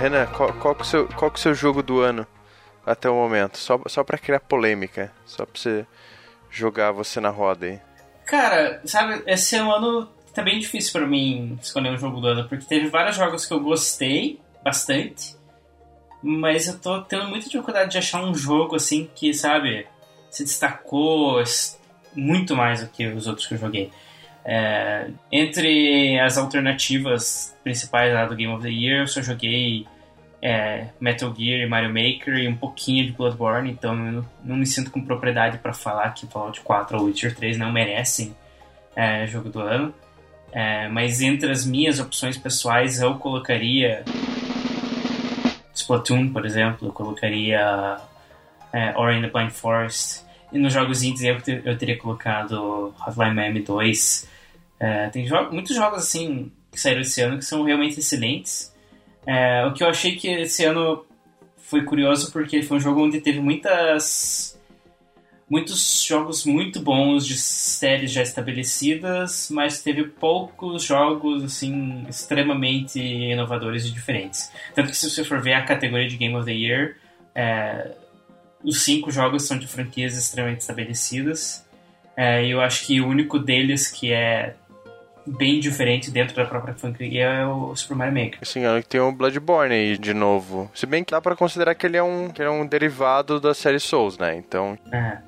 [0.01, 2.27] Renan, qual, qual, que é o seu, qual que é o seu jogo do ano
[2.87, 3.59] até o momento?
[3.59, 5.13] Só, só pra criar polêmica.
[5.27, 5.87] Só pra você
[6.51, 7.79] jogar você na roda aí.
[8.25, 12.65] Cara, sabe, esse ano tá bem difícil pra mim escolher um jogo do ano, porque
[12.65, 15.37] teve vários jogos que eu gostei bastante,
[16.23, 19.87] mas eu tô tendo muita dificuldade de achar um jogo assim que, sabe,
[20.31, 21.43] se destacou
[22.15, 23.91] muito mais do que os outros que eu joguei.
[24.45, 29.87] É, entre as alternativas principais lá do Game of the Year, eu só joguei
[30.43, 34.67] é, Metal Gear e Mario Maker e um pouquinho de Bloodborne, então eu não, me
[34.67, 38.35] sinto com propriedade pra falar que Fallout 4 ou Witcher 3 não merecem
[38.97, 39.95] é, jogo do ano.
[40.53, 44.03] É, mas entre as minhas opções pessoais, eu colocaria
[45.73, 47.99] Splatoon, por exemplo, eu colocaria
[48.73, 50.25] é, Ori and the Blind Forest.
[50.53, 54.29] E nos jogos indies eu, te- eu teria colocado Hotline Miami 2.
[54.79, 58.75] É, tem jo- muitos jogos assim que saíram esse ano que são realmente excelentes.
[59.27, 61.05] É, o que eu achei que esse ano
[61.59, 64.59] foi curioso porque foi um jogo onde teve muitas
[65.49, 73.85] muitos jogos muito bons de séries já estabelecidas, mas teve poucos jogos assim extremamente inovadores
[73.85, 74.51] e diferentes.
[74.77, 76.97] Tanto que se você for ver a categoria de Game of the Year,
[77.35, 77.91] é,
[78.63, 81.65] os cinco jogos são de franquias extremamente estabelecidas.
[82.17, 84.55] É, e eu acho que o único deles que é
[85.27, 88.39] bem diferente dentro da própria franquia é o Super Mario Maker.
[88.43, 90.71] Assim, olha que tem o Bloodborne aí de novo.
[90.75, 93.41] Se bem que dá pra considerar que ele é um, que ele é um derivado
[93.41, 94.37] da série Souls, né?
[94.37, 94.79] Então.
[94.93, 95.19] É.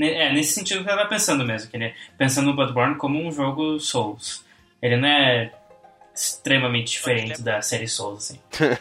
[0.00, 3.20] É, nesse sentido que eu tava pensando mesmo, que ele é pensando no Bloodborne como
[3.20, 4.44] um jogo Souls.
[4.80, 5.52] Ele não é
[6.14, 8.40] extremamente diferente da série Souls, assim.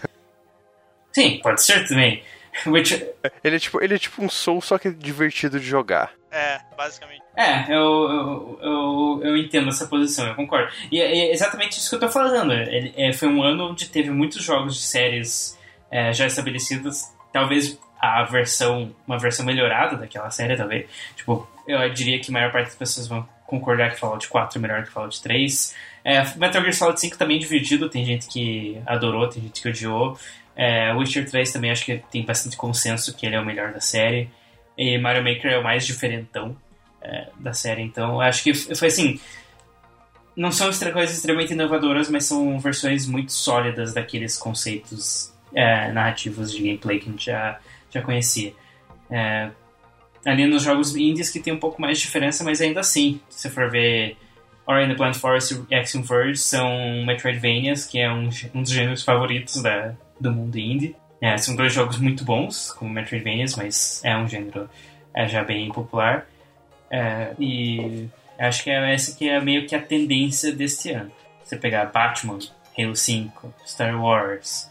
[1.12, 2.22] Sim, pode ser também.
[2.68, 6.12] Witcher, Ele é tipo, ele é tipo um Soul, só que divertido de jogar.
[6.32, 7.24] É, basicamente.
[7.36, 10.72] É, eu, eu, eu, eu entendo essa posição, eu concordo.
[10.92, 12.52] E é é exatamente isso que eu tô falando.
[12.54, 15.58] Ele, é, foi um ano onde teve muitos jogos de séries
[15.92, 20.88] é, já estabelecidas, talvez a versão, uma versão melhorada daquela série, talvez.
[21.16, 24.62] Tipo, eu diria que a maior parte das pessoas vão concordar que Fallout 4 é
[24.62, 25.76] melhor que Fallout 3.
[26.04, 30.18] É, Metal Gear Solid 5 também dividido, tem gente que adorou, tem gente que odiou.
[30.58, 33.80] É, Witcher 3 também acho que tem bastante consenso que ele é o melhor da
[33.80, 34.28] série.
[34.76, 36.58] E Mario Maker é o mais diferentão
[37.00, 39.20] é, da série, então acho que foi assim.
[40.36, 46.62] Não são coisas extremamente inovadoras, mas são versões muito sólidas daqueles conceitos é, narrativos de
[46.62, 48.54] gameplay que a gente já, já conhecia.
[49.10, 49.50] É,
[50.26, 53.50] ali nos jogos indies que tem um pouco mais de diferença, mas ainda assim, se
[53.50, 54.16] for ver
[54.68, 58.72] Ori and the Blind Forest e Axiom Verge são Metroidvanias, que é um, um dos
[58.72, 60.96] gêneros favoritos da, do mundo indie.
[61.22, 64.70] É, são dois jogos muito bons, como Metroidvanias, mas é um gênero
[65.14, 66.28] é, já bem popular.
[66.90, 68.08] É, e
[68.40, 71.12] acho que é essa que é meio que a tendência deste ano.
[71.44, 72.40] Você pegar Batman,
[72.78, 74.70] Halo 5, Star Wars,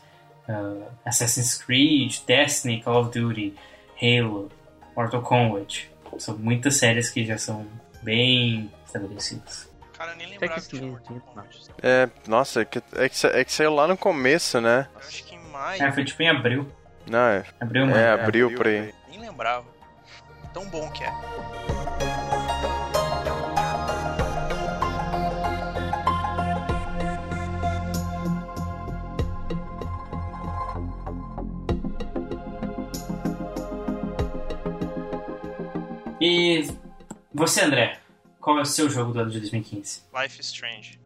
[0.48, 3.54] uh, Assassin's Creed, Destiny, Call of Duty,
[4.00, 4.50] Halo,
[4.96, 5.90] Mortal Kombat.
[6.18, 7.66] São muitas séries que já são
[8.02, 9.68] bem estabelecidas.
[9.92, 11.20] Cara, eu nem lembrava que tinha Mortal não.
[11.20, 11.60] Kombat.
[11.82, 14.86] É, nossa, é que, é que, é que saiu lá no começo, né?
[14.94, 15.24] Eu acho
[15.56, 15.82] maio.
[15.82, 16.70] É, foi tipo em abril.
[17.08, 18.22] Não, é, Abril, é mano.
[18.22, 18.92] abril por aí.
[19.08, 19.64] Nem lembrava.
[20.52, 21.12] Tão bom que é.
[36.20, 36.66] E
[37.32, 37.98] você, André,
[38.40, 40.02] qual é o seu jogo do ano de 2015?
[40.14, 40.98] Life is Strange.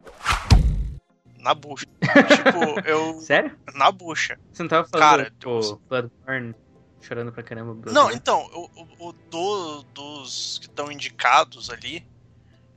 [1.41, 1.87] Na bucha.
[1.87, 3.19] tipo, eu.
[3.23, 3.57] Sério?
[3.75, 4.39] Na bucha.
[4.53, 6.55] Você não tava falando, Cara, tipo, eu- Bloodborne
[7.01, 7.73] chorando pra caramba?
[7.73, 8.15] Não, Bloodborne?
[8.17, 12.07] então, o, o- o do- dos que estão indicados ali,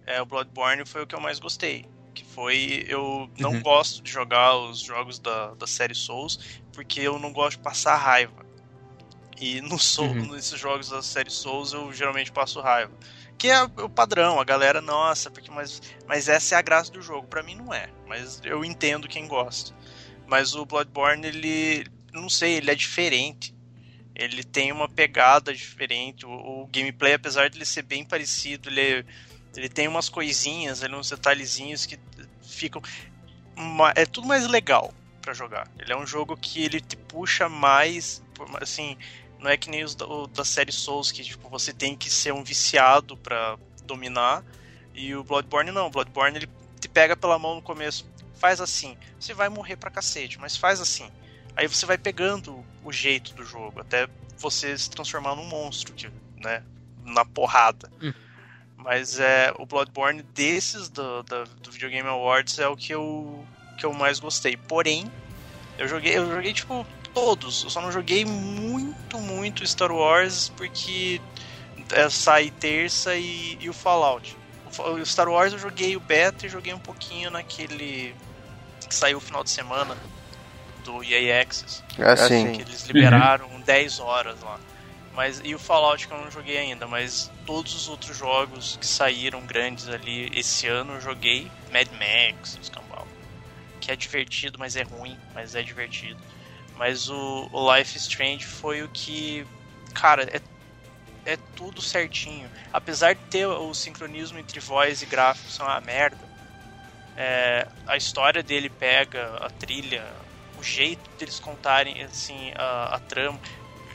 [0.06, 1.86] é, o Bloodborne foi o que eu mais gostei.
[2.14, 2.86] Que foi.
[2.88, 3.62] Eu não Uhum.
[3.62, 7.96] gosto de jogar os jogos da, da série Souls, porque eu não gosto de passar
[7.96, 8.44] raiva.
[9.42, 10.32] E no Soul, Uhum.
[10.34, 12.94] nesses jogos da série Souls eu geralmente passo raiva.
[13.44, 17.02] Que é o padrão, a galera, nossa, porque mas, mas essa é a graça do
[17.02, 17.28] jogo.
[17.28, 19.76] Pra mim não é, mas eu entendo quem gosta.
[20.26, 21.86] Mas o Bloodborne, ele.
[22.14, 23.54] Não sei, ele é diferente.
[24.16, 26.26] Ele tem uma pegada diferente.
[26.26, 29.06] O, o gameplay, apesar de ele ser bem parecido, ele,
[29.58, 32.00] ele tem umas coisinhas, ali, uns detalhezinhos que
[32.42, 32.82] ficam.
[33.58, 35.70] ma- É tudo mais legal pra jogar.
[35.78, 38.24] Ele é um jogo que ele te puxa mais.
[38.62, 38.98] Assim,
[39.44, 42.10] não é que nem os da, o da série Souls, que tipo, você tem que
[42.10, 44.44] ser um viciado pra dominar.
[44.96, 45.88] E o Bloodborne não.
[45.88, 48.10] O Bloodborne ele te pega pela mão no começo.
[48.36, 48.98] Faz assim.
[49.20, 51.10] Você vai morrer pra cacete, mas faz assim.
[51.56, 56.10] Aí você vai pegando o jeito do jogo, até você se transformar num monstro, que,
[56.38, 56.64] né?
[57.04, 57.92] Na porrada.
[58.02, 58.14] Hum.
[58.78, 63.46] Mas é o Bloodborne desses do, da- do Video Game Awards é o que eu,
[63.78, 64.58] que eu mais gostei.
[64.58, 65.10] Porém,
[65.78, 67.64] eu joguei, eu joguei tipo todos.
[67.64, 71.22] Eu só não joguei muito, muito Star Wars porque
[71.92, 74.36] é, sai terça e, e o Fallout.
[74.80, 78.16] O Star Wars eu joguei o beta e joguei um pouquinho naquele
[78.88, 79.96] que saiu o final de semana
[80.84, 81.84] do EA Access.
[82.00, 84.60] Assim, Que eles liberaram 10 horas lá.
[85.16, 88.86] Mas, e o Fallout que eu não joguei ainda, mas todos os outros jogos que
[88.86, 91.52] saíram grandes ali esse ano eu joguei.
[91.72, 93.08] Mad Max, os cambal.
[93.80, 96.18] Que é divertido, mas é ruim, mas é divertido.
[96.78, 99.46] Mas o, o Life Strange foi o que.
[99.94, 100.42] Cara, é,
[101.26, 102.50] é tudo certinho.
[102.72, 106.18] Apesar de ter o sincronismo entre voz e gráficos ser uma merda,
[107.16, 110.04] é, a história dele pega, a trilha,
[110.58, 113.40] o jeito deles contarem assim a, a trama.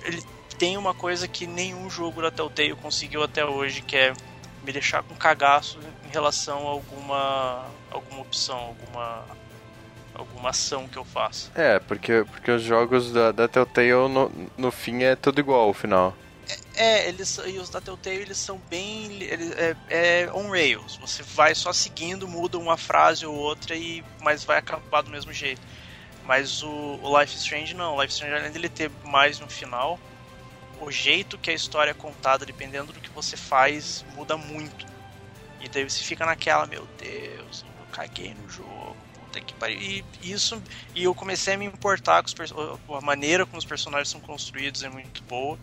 [0.05, 0.23] Ele
[0.59, 4.13] tem uma coisa que nenhum jogo da Telltale conseguiu até hoje, que é
[4.63, 9.25] me deixar com cagaço em relação a alguma alguma opção, alguma
[10.19, 11.51] alguma ação que eu faço.
[11.55, 15.73] é, porque, porque os jogos da, da Telltale no, no fim é tudo igual ao
[15.75, 16.15] final.
[16.75, 20.97] É, eles e os da Telltale eles são bem ele- é, é on rails.
[21.01, 25.33] Você vai só seguindo, muda uma frase ou outra e mas vai acabar do mesmo
[25.33, 25.61] jeito.
[26.25, 26.69] Mas o,
[27.03, 27.95] o Life is Strange não.
[27.97, 29.99] O Life Strange além dele ter mais no final,
[30.81, 34.87] o jeito que a história é contada, dependendo do que você faz, muda muito.
[35.61, 38.97] E daí você fica naquela, meu Deus, eu caguei no jogo.
[39.39, 39.79] Puta que pariu.
[39.81, 40.63] E isso
[40.95, 42.53] e eu comecei a me importar com os
[42.97, 45.59] a maneira como os personagens são construídos é muito boa.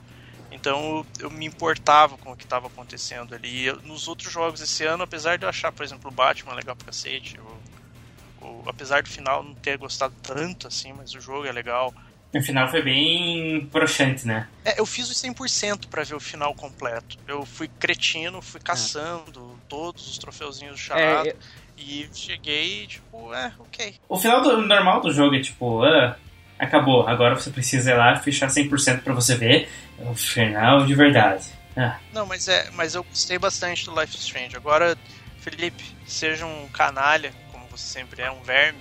[0.51, 3.49] Então eu, eu me importava com o que estava acontecendo ali.
[3.49, 6.53] E eu- nos outros jogos esse ano, apesar de eu achar, por exemplo, o Batman
[6.53, 11.19] legal pra cacete, o- o- apesar do final não ter gostado tanto assim, mas o
[11.19, 11.93] jogo é legal.
[12.33, 14.47] O final foi bem broxante, né?
[14.65, 17.17] É, eu fiz o 100% pra ver o final completo.
[17.27, 21.29] Eu fui cretino, fui caçando todos os troféuzinhos do charada.
[21.29, 21.35] É,
[21.77, 23.95] E cheguei, tipo, é, ok.
[24.07, 26.15] O final do, normal do jogo é tipo, ah,
[26.57, 29.69] acabou, agora você precisa ir lá fechar 100% pra você ver
[29.99, 31.45] o final de verdade.
[31.75, 34.55] Ah, Não, mas é, mas eu gostei bastante do Life is Strange.
[34.55, 34.97] Agora,
[35.39, 38.79] Felipe, seja um canalha, como você sempre é, um verme,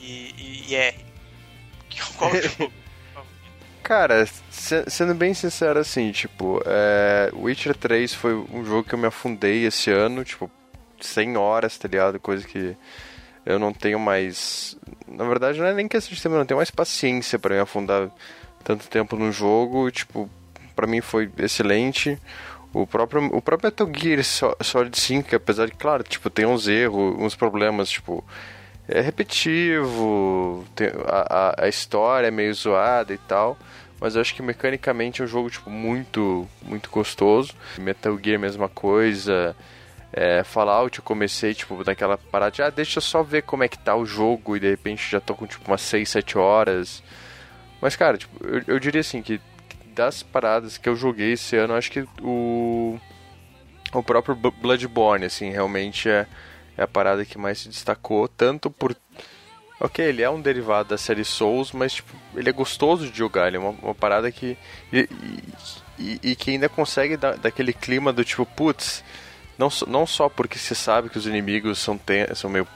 [0.00, 1.04] e, e, e erre.
[2.16, 2.72] Qual jogo?
[3.82, 8.98] Cara, se- sendo bem sincero assim, tipo, é, Witcher 3 foi um jogo que eu
[8.98, 10.48] me afundei esse ano, tipo,
[11.06, 12.18] 100 horas, tá ligado?
[12.20, 12.76] Coisa que
[13.44, 14.76] eu não tenho mais.
[15.08, 17.60] Na verdade, não é nem questão de tempo, eu não tenho mais paciência pra me
[17.60, 18.08] afundar
[18.64, 20.30] tanto tempo num jogo, tipo,
[20.76, 22.18] pra mim foi excelente.
[22.72, 26.46] O próprio, o próprio Metal Gear Sol- Solid 5, que apesar de, claro, tipo, tem
[26.46, 28.24] uns erros, uns problemas, tipo,
[28.88, 33.58] é repetitivo, tem- a, a, a história é meio zoada e tal,
[34.00, 37.52] mas eu acho que mecanicamente é um jogo, tipo, muito, muito gostoso.
[37.78, 39.54] Metal Gear, mesma coisa.
[40.12, 43.68] É, Fallout, eu comecei, tipo, naquela parada de, ah, deixa eu só ver como é
[43.68, 47.02] que tá o jogo, e de repente já tô com, tipo, umas 6, 7 horas.
[47.80, 49.40] Mas, cara, tipo, eu, eu diria assim, que
[49.94, 52.98] das paradas que eu joguei esse ano, acho que o
[53.94, 56.26] o próprio Bloodborne, assim, realmente é,
[56.78, 58.96] é a parada que mais se destacou, tanto por...
[59.78, 63.48] Ok, ele é um derivado da série Souls, mas, tipo, ele é gostoso de jogar,
[63.48, 64.56] ele é uma, uma parada que...
[64.92, 65.42] E, e-
[65.98, 69.04] e- e que ainda consegue dar daquele clima do tipo, putz,
[69.58, 72.66] não, só- não só porque você sabe que os inimigos são, ten- são meio...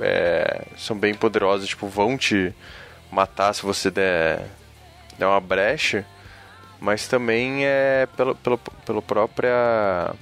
[0.00, 2.52] é, são bem poderosos, tipo, vão te
[3.10, 4.46] matar se você der,
[5.18, 6.04] der uma brecha,
[6.80, 10.14] mas também é pelo, pelo, pelo própria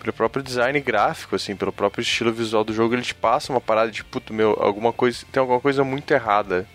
[0.00, 3.60] pelo próprio design gráfico, assim, pelo próprio estilo visual do jogo, ele te passa uma
[3.60, 6.66] parada de, puto, meu, alguma coisa, tem alguma coisa muito errada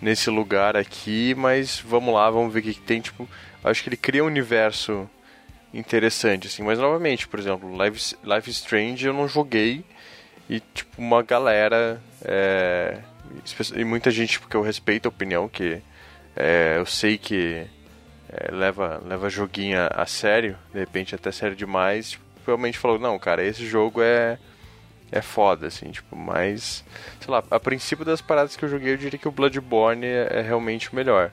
[0.00, 3.28] nesse lugar aqui, mas vamos lá, vamos ver o que, que tem, tipo,
[3.62, 5.08] acho que ele cria um universo
[5.72, 9.84] interessante, assim, mas novamente, por exemplo, Life, Life Strange eu não joguei
[10.48, 12.98] e, tipo, uma galera, é,
[13.76, 15.82] e muita gente, porque eu respeito a opinião, que
[16.34, 17.66] é, eu sei que
[18.30, 23.18] é, leva, leva joguinho a sério, de repente até sério demais, tipo, realmente falou, não,
[23.18, 24.38] cara, esse jogo é
[25.10, 26.84] é foda, assim, tipo, mas,
[27.20, 30.28] sei lá, a princípio das paradas que eu joguei, eu diria que o Bloodborne é,
[30.32, 31.30] é realmente o melhor.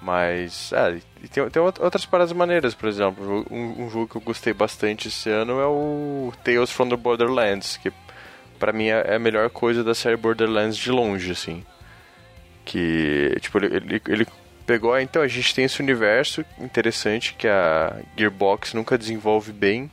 [0.00, 0.98] Mas, é,
[1.32, 5.30] tem, tem outras paradas maneiras, por exemplo, um, um, jogo que eu gostei bastante esse
[5.30, 7.92] ano é o Tales from the Borderlands, que
[8.58, 11.64] para mim é, é a melhor coisa da série Borderlands de longe, assim.
[12.64, 14.26] Que, tipo, ele, ele, ele
[14.66, 19.90] pegou, então a gente tem esse universo interessante que a Gearbox nunca desenvolve bem,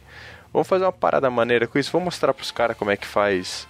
[0.54, 3.68] Vamos fazer uma parada maneira com isso, vamos mostrar pros caras como é que faz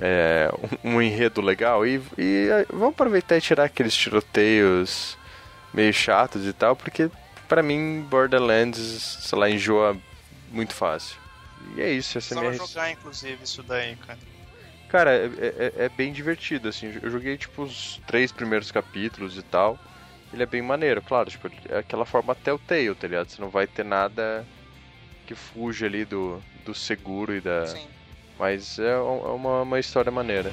[0.00, 0.50] é,
[0.82, 5.17] um, um, enredo legal e, e vamos aproveitar e tirar aqueles tiroteios
[5.72, 7.10] meio chatos e tal, porque
[7.48, 9.96] para mim Borderlands, sei lá, enjoa
[10.50, 11.16] muito fácil.
[11.76, 12.52] E é isso, essa é minha...
[12.54, 14.18] jogar, inclusive, isso daí, cara.
[14.88, 16.98] Cara, é, é, é, bem divertido, assim.
[17.02, 19.78] Eu joguei, tipo, os três primeiros capítulos e tal.
[20.32, 21.30] Ele é bem maneiro, claro.
[21.30, 23.28] Tipo, é aquela forma Telltale, tá ligado?
[23.28, 24.46] Você não vai ter nada
[25.26, 27.66] que fuge ali do, do seguro e da.
[27.66, 27.86] Sim.
[28.38, 30.50] Mas é, é uma, uma história maneira.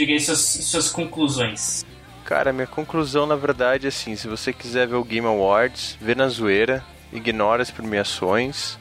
[0.00, 1.84] Diga aí suas, suas conclusões.
[2.24, 6.14] Cara, minha conclusão na verdade é assim: se você quiser ver o Game Awards, vê
[6.14, 6.82] na zoeira,
[7.12, 8.78] ignora as premiações.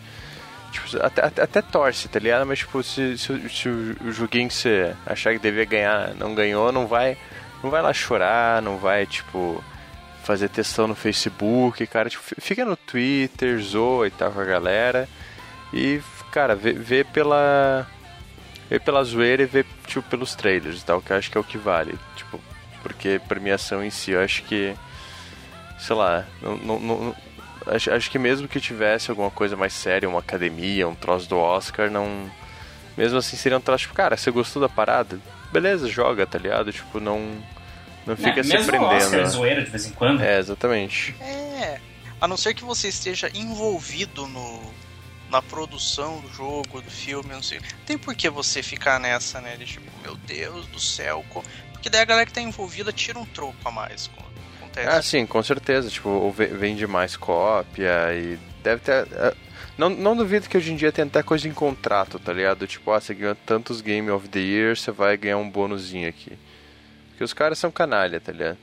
[0.71, 2.45] Tipo, até, até, até, torce, tá ligado?
[2.45, 6.71] Mas, tipo, se, se, se o joguinho que você achar que devia ganhar não ganhou,
[6.71, 7.17] não vai,
[7.61, 9.61] não vai lá chorar, não vai, tipo,
[10.23, 12.09] fazer testão no Facebook, cara.
[12.09, 15.09] Tipo, fica no Twitter, zoa e tal com a galera.
[15.73, 15.99] E,
[16.31, 17.85] cara, vê, vê pela.
[18.69, 21.41] Vê pela zoeira e vê, tipo, pelos trailers e tal, que eu acho que é
[21.41, 21.97] o que vale.
[22.15, 22.39] Tipo,
[22.83, 24.75] porque premiação em si, eu acho que.
[25.79, 27.15] Sei lá, não, não, não
[27.67, 31.37] acho, acho que mesmo que tivesse alguma coisa mais séria, uma academia, um troço do
[31.37, 32.29] Oscar, não.
[32.97, 35.19] Mesmo assim seria um troço, tipo, cara, você gostou da parada?
[35.51, 36.71] Beleza, joga, tá ligado?
[36.71, 37.37] Tipo, não.
[38.05, 38.93] Não fica não, se mesmo prendendo.
[38.93, 40.21] Oscar é zoeira de vez em quando.
[40.21, 41.15] É, exatamente.
[41.21, 41.79] É.
[42.19, 44.61] A não ser que você esteja envolvido no,
[45.29, 47.59] na produção do jogo, do filme, não sei.
[47.85, 49.55] Tem por que você ficar nessa, né?
[49.57, 51.25] De tipo, meu Deus do céu.
[51.71, 54.09] Porque daí a galera que tá envolvida tira um troco a mais
[54.69, 54.87] acontece.
[54.87, 55.89] Ah, sim, com certeza.
[55.89, 59.07] Tipo, vende mais cópia e deve ter.
[59.13, 59.35] É,
[59.77, 62.67] não, não duvido que hoje em dia tem até coisa em contrato, tá ligado?
[62.67, 66.37] Tipo, ah, você ganhou tantos Game of the Year, você vai ganhar um bônusinho aqui.
[67.09, 68.57] Porque os caras são canalha, tá ligado?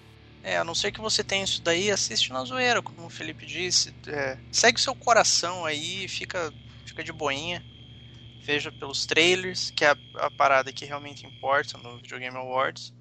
[0.47, 3.45] É, a não ser que você tenha isso daí, assiste na zoeira, como o Felipe
[3.45, 3.93] disse.
[4.07, 7.65] É, segue o seu coração aí, fica, fica de boinha.
[8.43, 12.95] Veja pelos trailers, que é a, a parada que realmente importa no Videogame Awards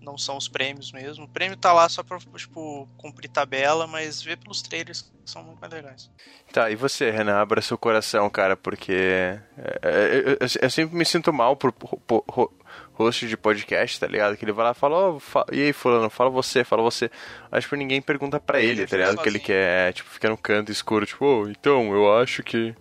[0.00, 1.26] não são os prêmios mesmo.
[1.26, 5.44] O prêmio tá lá só pra, tipo, cumprir tabela, mas vê pelos trailers que são
[5.44, 6.10] muito mais legais.
[6.52, 9.42] Tá, e você, Renan, abra seu coração, cara, porque é,
[9.80, 12.52] é, eu, eu, sempre me sinto mal por, por, por,
[12.94, 14.36] host de podcast, tá ligado?
[14.36, 17.10] Que ele vai lá e fala, oh, fala, e aí, fulano, fala você, fala você.
[17.50, 19.18] Acho que ninguém pergunta pra ele, ele tá ligado?
[19.18, 22.74] Que ele quer, tipo, ficar no canto escuro, tipo, oh, então, eu acho que...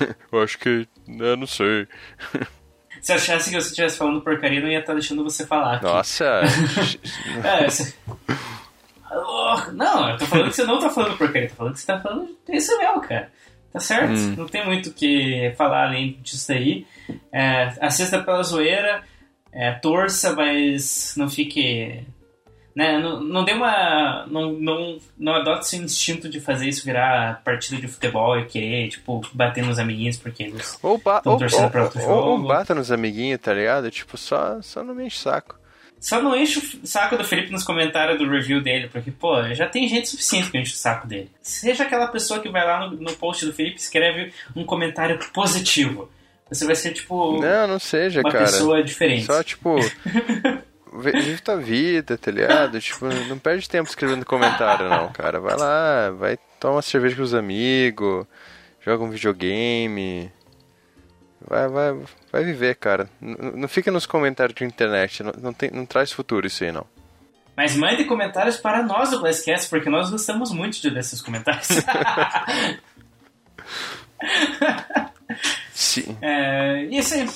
[0.30, 0.86] eu acho que...
[1.08, 1.86] Eu não sei.
[3.00, 5.76] Se achasse que você estivesse falando porcaria, não ia estar deixando você falar.
[5.76, 5.84] Aqui.
[5.84, 6.42] Nossa!
[7.44, 7.94] é, você...
[9.72, 12.00] Não, eu tô falando que você não tá falando porcaria, tô falando que você tá
[12.00, 13.30] falando isso mesmo, cara.
[13.72, 14.12] Tá certo?
[14.12, 14.34] Hum.
[14.38, 16.86] Não tem muito o que falar além disso aí.
[17.32, 19.02] É, assista pela zoeira,
[19.54, 22.04] é, torça, mas não fique
[22.74, 24.26] né, não, não dê uma.
[24.26, 28.88] Não, não, não adote seu instinto de fazer isso virar partida de futebol e querer,
[28.88, 32.28] tipo, bater nos amiguinhos porque eles ou ba torcendo ou, pra outro ou, jogo.
[32.30, 33.90] Ou bata nos amiguinhos, tá ligado?
[33.92, 35.56] Tipo, só, só não me enche saco.
[36.00, 39.66] Só não enche o saco do Felipe nos comentários do review dele, porque, pô, já
[39.66, 41.30] tem gente suficiente que enche o saco dele.
[41.40, 45.18] Seja aquela pessoa que vai lá no, no post do Felipe e escreve um comentário
[45.32, 46.10] positivo.
[46.50, 47.40] Você vai ser, tipo.
[47.40, 48.44] Não, não seja, uma cara.
[48.44, 49.24] pessoa diferente.
[49.24, 49.76] Só, tipo.
[51.00, 52.80] vive tua vida, tá ligado?
[52.80, 55.40] tipo, não perde tempo escrevendo comentário, não, cara.
[55.40, 58.26] Vai lá, vai tomar uma cerveja com os amigos,
[58.80, 60.30] joga um videogame.
[61.46, 61.98] Vai, vai,
[62.32, 63.08] vai viver, cara.
[63.20, 65.22] Não, não fica nos comentários de internet.
[65.22, 66.86] Não, não, tem, não traz futuro isso aí, não.
[67.56, 71.68] Mas mande comentários para nós do Blastcast, porque nós gostamos muito de ler esses comentários.
[75.74, 76.16] Sim.
[76.22, 77.28] É, isso aí.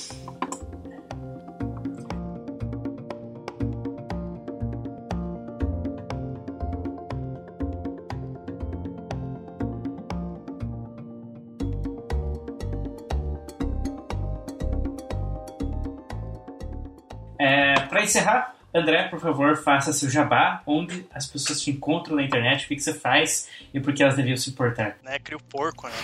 [17.41, 22.23] É, para encerrar, André, por favor, faça seu jabá, onde as pessoas te encontram na
[22.23, 24.97] internet, o que, que você faz e por que elas deviam se importar.
[25.03, 25.95] Né, crio porco, né?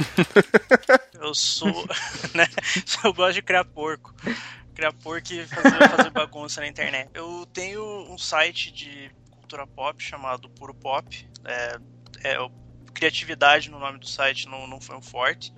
[1.24, 1.86] eu sou.
[2.34, 2.48] Né,
[3.04, 4.14] eu gosto de criar porco.
[4.74, 7.08] Criar porco e fazer, fazer bagunça na internet.
[7.14, 11.28] Eu tenho um site de cultura pop chamado Puro Pop.
[11.44, 11.78] É,
[12.24, 12.50] é,
[12.92, 15.52] criatividade no nome do site não, não foi um forte.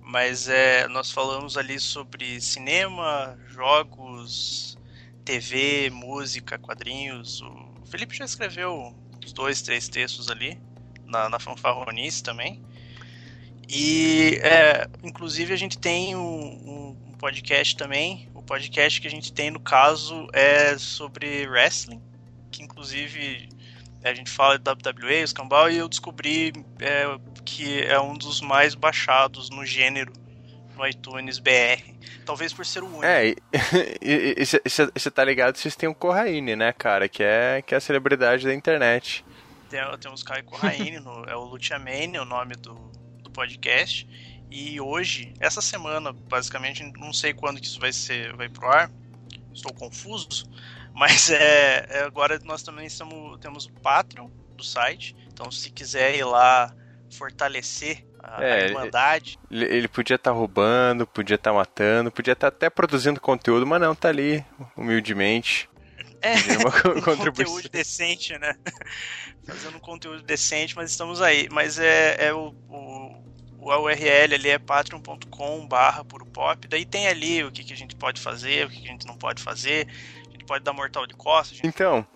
[0.00, 4.76] Mas é, nós falamos ali sobre cinema, jogos,
[5.24, 7.40] TV, música, quadrinhos.
[7.40, 10.60] O Felipe já escreveu uns dois, três textos ali,
[11.06, 12.62] na, na Fanfarronice também.
[13.68, 18.28] E, é, inclusive, a gente tem um, um, podcast também.
[18.34, 22.02] O podcast que a gente tem, no caso, é sobre wrestling,
[22.50, 23.48] que inclusive
[24.02, 28.74] a gente fala de WWE, escambau, e eu descobri é, que é um dos mais
[28.74, 30.12] baixados no gênero
[30.76, 31.94] no iTunes BR.
[32.26, 33.04] Talvez por ser o único.
[33.04, 33.34] É,
[34.02, 37.08] e você tá ligado vocês têm o Corraine, né, cara?
[37.08, 39.24] Que é, que é a celebridade da internet.
[39.70, 43.03] Tem, temos o Caio Corraine, no, é o Luciamane, o nome do
[43.34, 44.08] podcast.
[44.50, 48.90] E hoje, essa semana, basicamente, não sei quando que isso vai ser, vai pro ar.
[49.52, 50.48] Estou confuso.
[50.94, 55.16] Mas é, é agora nós também estamos, temos o Patreon do site.
[55.32, 56.72] Então, se quiser ir lá
[57.10, 62.70] fortalecer a, É, Irmandade, Ele, ele podia estar roubando, podia estar matando, podia estar até
[62.70, 64.44] produzindo conteúdo, mas não, tá ali,
[64.76, 65.68] humildemente.
[66.24, 66.34] É
[66.96, 68.56] um conteúdo decente, né?
[69.46, 71.48] Fazendo um conteúdo decente, mas estamos aí.
[71.52, 73.22] Mas é, é o, o,
[73.58, 76.66] o URL ali é patreon.com barra pop.
[76.66, 79.06] Daí tem ali o que, que a gente pode fazer, o que, que a gente
[79.06, 79.86] não pode fazer.
[80.26, 82.06] A gente pode dar mortal de costas, gente Então,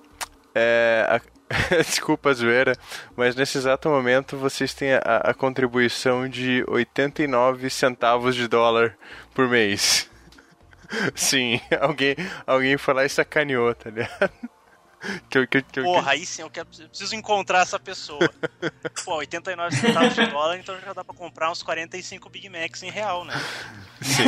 [0.54, 1.20] é, a-
[1.82, 2.76] desculpa a zoeira,
[3.16, 8.96] mas nesse exato momento vocês têm a, a contribuição de 89 centavos de dólar
[9.34, 10.10] por mês.
[11.14, 12.14] Sim, alguém,
[12.46, 14.30] alguém foi lá e sacaneou, tá ligado?
[15.30, 18.18] Que, eu- que, eu- que, Porra, aí sim, eu, quero, eu preciso encontrar essa pessoa.
[19.04, 22.90] Pô, 89 centavos de dólar, então já dá pra comprar uns 45 Big Macs em
[22.90, 23.32] real, né?
[24.02, 24.24] Sim.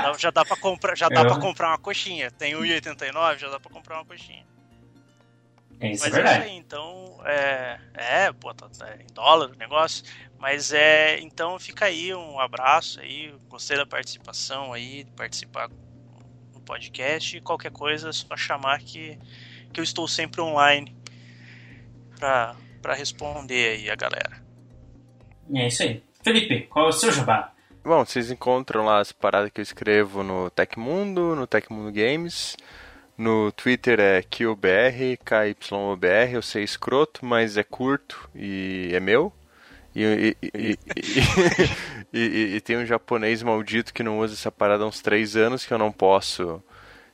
[0.00, 2.30] Dá- Já dá pra comprar, já dá Eu- pra comprar uma coxinha.
[2.30, 4.46] Tem 1,89, já dá pra comprar uma coxinha.
[5.80, 9.50] É isso, Mas é é isso aí, então, é, é, pô, tá, tá em dólar
[9.50, 10.04] o negócio,
[10.38, 15.68] mas é, então fica aí um abraço aí, gostei da participação aí, de participar
[16.52, 19.18] no podcast e qualquer coisa é só chamar que,
[19.72, 20.96] que eu estou sempre online
[22.18, 24.42] pra, pra responder aí a galera.
[25.54, 26.02] É isso aí.
[26.22, 27.52] Felipe, qual é o seu jabá?
[27.84, 32.56] Bom, vocês encontram lá as paradas que eu escrevo no Tecmundo, no Tecmundo Games.
[33.18, 39.32] No Twitter é KYOBR, KYOBR, eu sei escroto, mas é curto e é meu.
[39.94, 40.78] E- e-
[42.12, 45.66] e- e tem um japonês maldito que não usa essa parada há uns três anos
[45.66, 46.62] que eu não posso,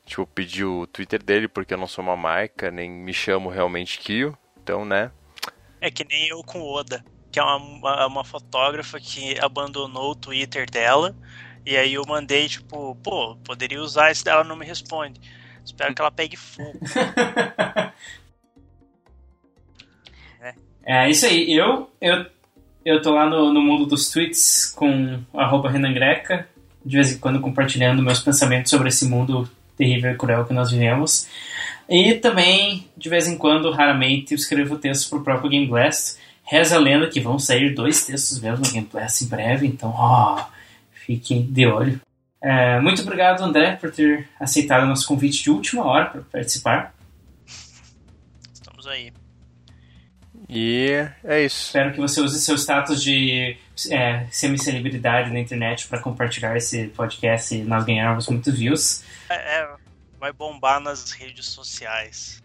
[0.07, 3.99] tipo, pedir o Twitter dele porque eu não sou uma marca, nem me chamo realmente
[3.99, 4.37] Kyo.
[4.63, 5.13] Então, né?
[5.81, 10.17] É que nem eu com Oda, que é uma, uma, uma fotógrafa que abandonou o
[10.17, 11.15] Twitter dela,
[11.65, 15.21] e aí eu mandei, tipo, pô, poderia usar esse dela, não me responde.
[15.65, 16.79] Espero que ela pegue fogo.
[20.87, 21.51] É isso aí.
[21.51, 22.27] Eu, eu,
[22.85, 26.47] eu tô lá no, no mundo dos tweets com arroba Renan Greca,
[26.85, 30.71] de vez em quando compartilhando meus pensamentos sobre esse mundo terrível e cruel que nós
[30.71, 31.27] vivemos.
[31.89, 36.19] E também, de vez em quando, raramente, escrevo textos pro próprio Game Blast.
[36.43, 39.91] Reza a lenda que vão sair dois textos meus no Game Blast em breve, então,
[39.97, 40.45] ó,
[40.93, 41.99] fiquem de olho.
[42.45, 46.95] É, muito obrigado, André, por ter aceitado o nosso convite de última hora para participar.
[48.53, 49.11] Estamos aí.
[50.47, 51.69] E é isso.
[51.69, 53.57] Espero que você use seu status de
[53.91, 59.03] é, semi-celebridade na internet para compartilhar esse podcast e nós ganharmos muitos views.
[59.31, 59.69] É, é,
[60.21, 62.43] vai bombar nas redes sociais.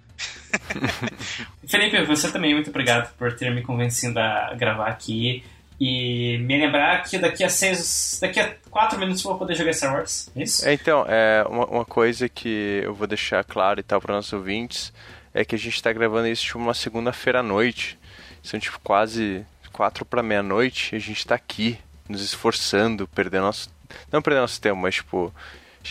[1.68, 5.44] Felipe, você também, muito obrigado por ter me convencido a gravar aqui
[5.80, 9.74] e me lembrar que daqui a seis, daqui a quatro minutos eu vou poder jogar
[9.74, 10.30] Star Wars.
[10.36, 10.68] É isso?
[10.68, 14.34] É, Então, é, uma, uma coisa que eu vou deixar claro e tal para nossos
[14.34, 14.92] ouvintes
[15.34, 17.98] é que a gente tá gravando isso tipo uma segunda-feira à noite.
[18.44, 21.78] São tipo quase quatro para meia-noite e a gente tá aqui
[22.08, 23.70] nos esforçando, perdendo nosso.
[24.12, 25.34] Não perdendo nosso tempo, mas tipo.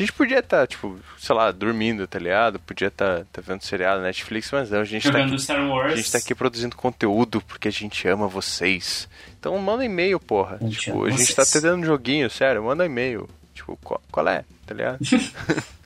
[0.07, 2.59] Gente podia estar, tipo, sei lá, dormindo, tá ligado?
[2.59, 5.93] Podia estar tá, vendo seriado Netflix, mas não, a gente Jogando tá aqui, Star Wars.
[5.93, 9.09] A gente tá aqui produzindo conteúdo porque a gente ama vocês.
[9.39, 10.59] Então manda e-mail, porra.
[10.63, 11.35] A tipo, a gente vocês.
[11.35, 13.29] tá tentando um joguinho, sério, manda e-mail.
[13.55, 14.45] Tipo, qual, qual é?
[14.67, 14.99] Tá ligado?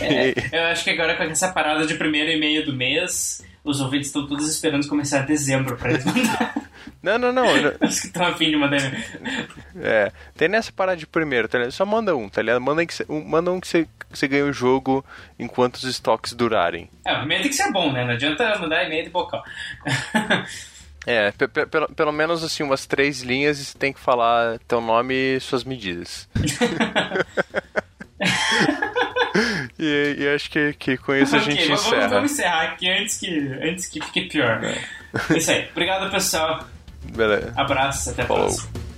[0.00, 3.80] É, eu acho que agora com essa parada de primeiro e meio do mês, os
[3.80, 6.54] ouvintes estão todos esperando começar dezembro pra eles mandar.
[7.00, 7.46] Não, não, não.
[7.80, 8.78] Os que estão afim de mandar.
[9.76, 11.72] É, tem nessa parada de primeiro, tá ligado?
[11.72, 12.60] Só manda um, tá ligado?
[12.60, 15.04] Manda, que cê, um, manda um que você você ganha o jogo
[15.36, 16.88] enquanto os estoques durarem.
[17.04, 18.04] É, o primeiro tem que ser bom, né?
[18.04, 19.42] Não adianta mandar e-mail de bocal.
[21.04, 24.60] É, pe- pe- pelo, pelo menos assim, umas três linhas e você tem que falar
[24.68, 26.28] teu nome e suas medidas.
[29.82, 32.08] E, e acho que, que com isso a Ok, gente vamos, encerra.
[32.08, 34.60] vamos encerrar aqui antes que, antes que fique pior.
[34.64, 35.68] É isso aí.
[35.72, 36.66] Obrigado, pessoal.
[37.04, 37.52] Beleza.
[37.56, 38.44] Abraço, até a Falou.
[38.46, 38.91] próxima.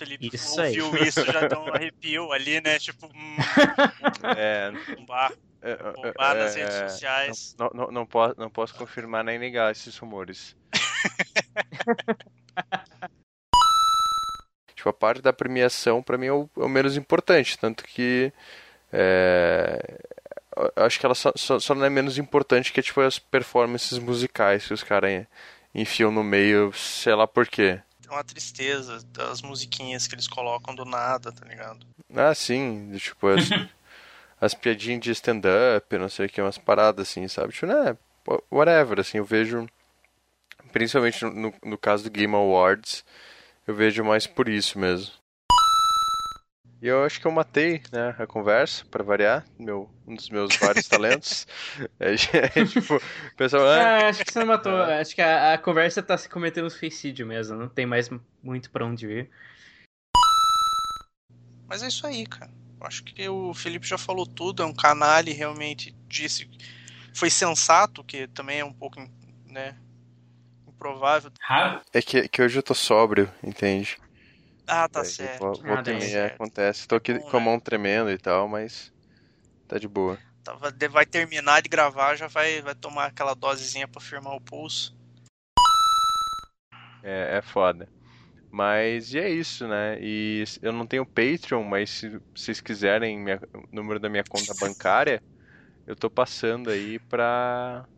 [0.00, 0.80] Felipe Isso aí.
[0.80, 2.78] ouviu isso, já deu um arrepio ali, né?
[2.78, 3.36] Tipo, hum,
[4.34, 7.54] É, bombar, é, bombar nas é, redes é, sociais.
[7.58, 10.56] Não, não, não, posso, não posso confirmar nem negar esses rumores.
[14.74, 17.58] tipo, a parte da premiação, pra mim, é o, é o menos importante.
[17.58, 18.32] Tanto que.
[18.90, 19.98] É,
[20.76, 23.98] eu acho que ela só, só, só não é menos importante que tipo, as performances
[23.98, 25.26] musicais que os caras
[25.74, 27.82] enfiam no meio, sei lá por quê.
[28.10, 31.86] É uma tristeza das musiquinhas que eles colocam do nada, tá ligado?
[32.12, 33.48] Ah, sim, tipo, as,
[34.40, 37.52] as piadinhas de stand-up, não sei o que, umas paradas assim, sabe?
[37.52, 37.96] Tipo, né,
[38.50, 39.64] whatever, assim, eu vejo,
[40.72, 43.04] principalmente no, no caso do Game Awards,
[43.64, 45.19] eu vejo mais por isso mesmo.
[46.82, 50.56] E eu acho que eu matei, né, a conversa, pra variar, meu, um dos meus
[50.56, 51.46] vários talentos.
[51.98, 52.14] É,
[52.58, 53.66] é, tipo, o pessoal...
[53.66, 54.74] Ah, Ah, acho que você não matou.
[54.74, 57.56] Acho que a, a conversa tá se cometendo suicídio mesmo.
[57.56, 58.08] Não tem mais
[58.42, 59.30] muito pra onde ir.
[61.68, 62.50] Mas é isso aí, cara.
[62.80, 66.48] Acho que o Felipe já falou tudo, é um canalha e realmente disse.
[67.14, 68.98] Foi sensato, que também é um pouco,
[69.46, 69.76] né?
[70.66, 71.30] Improvável.
[71.42, 71.82] Raro.
[71.92, 73.98] é que, que hoje eu tô sóbrio, entende?
[74.72, 75.40] Ah, tá Daí, certo.
[75.40, 76.34] vo- Volta daí e meia certo.
[76.34, 76.86] acontece.
[76.86, 78.92] Tô aqui Bom, com a mão tremendo e tal, mas
[79.66, 80.16] tá de boa.
[80.44, 84.40] Tava- de- Vai terminar de gravar, já vai, vai tomar aquela dosezinha pra firmar o
[84.40, 84.96] pulso.
[87.02, 87.88] É, é foda.
[88.50, 89.98] Mas e é isso, né?
[90.00, 94.52] E eu não tenho Patreon, mas se vocês quiserem minha- o número da minha conta
[94.60, 95.22] bancária,
[95.86, 97.88] eu tô passando aí pra.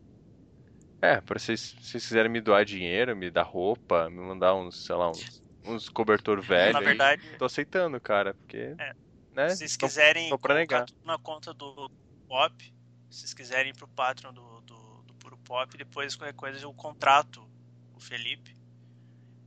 [1.03, 4.87] É, pra vocês, se vocês quiserem me doar dinheiro, me dar roupa, me mandar uns,
[4.87, 8.75] sei lá, uns, uns cobertor velho Na aí, verdade, tô aceitando, cara, porque.
[8.79, 8.95] É.
[9.35, 9.49] Né?
[9.51, 10.87] se vocês tô- quiserem tô pra colocar negar.
[10.87, 11.91] tudo na conta do
[12.29, 12.75] Pop,
[13.11, 16.73] se vocês quiserem ir pro Patreon do, do, do Puro Pop, depois qualquer coisa eu
[16.75, 17.49] contrato
[17.95, 18.55] o Felipe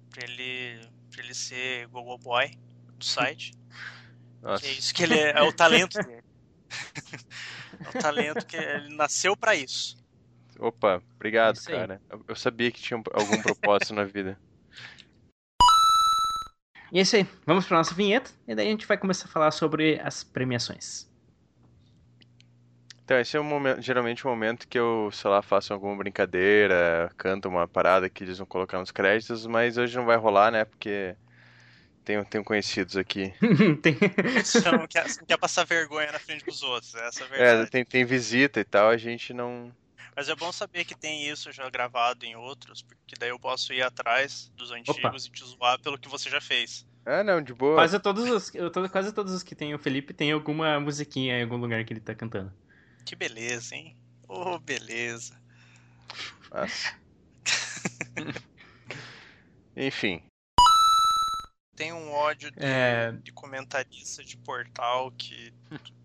[0.10, 0.82] pra ele,
[1.12, 2.52] pra ele ser Google Boy
[2.98, 3.54] do site.
[4.42, 4.64] Nossa.
[4.66, 6.24] Que é isso que ele é, é o talento dele.
[7.86, 9.98] é o talento que ele nasceu pra isso.
[10.60, 11.78] Opa, obrigado, É aí.
[11.78, 12.02] cara.
[12.28, 14.40] Eu- sabia que tinha um- algum propósito na vida.
[16.92, 17.28] E é isso aí.
[17.46, 18.32] Vamos pra nossa vinheta.
[18.48, 21.08] E daí a gente vai começar a falar sobre as premiações.
[23.04, 27.12] Então, esse é um momento, geralmente um momento que eu, sei lá, faço alguma brincadeira,
[27.18, 30.66] canto uma parada que eles vão colocar nos créditos, mas hoje não vai rolar, né?
[30.66, 31.16] Porque
[32.04, 33.34] tenho, tenho conhecidos aqui.
[33.82, 33.98] Tem-
[34.44, 37.30] Você não quer, você não quer passar vergonha na frente dos outros, essa é a
[37.36, 37.72] É, verdade.
[37.72, 39.76] tem, tem visita e tal, a gente não.
[40.16, 43.72] Mas é bom saber que tem isso já gravado em outros, porque daí eu posso
[43.72, 46.86] ir atrás dos antigos e te zoar pelo que você já fez.
[47.06, 47.76] Ah, não, de boa.
[47.76, 51.38] quase, todos os, eu tô- quase todos os que tem o Felipe tem alguma musiquinha
[51.40, 52.52] em algum lugar que ele tá cantando.
[53.06, 53.96] Que beleza, hein?
[54.28, 55.40] Oh, beleza.
[56.52, 56.96] Nossa.
[59.76, 60.24] Enfim.
[61.76, 63.12] Tem um ódio de, É.
[63.12, 65.54] de comentarista de portal que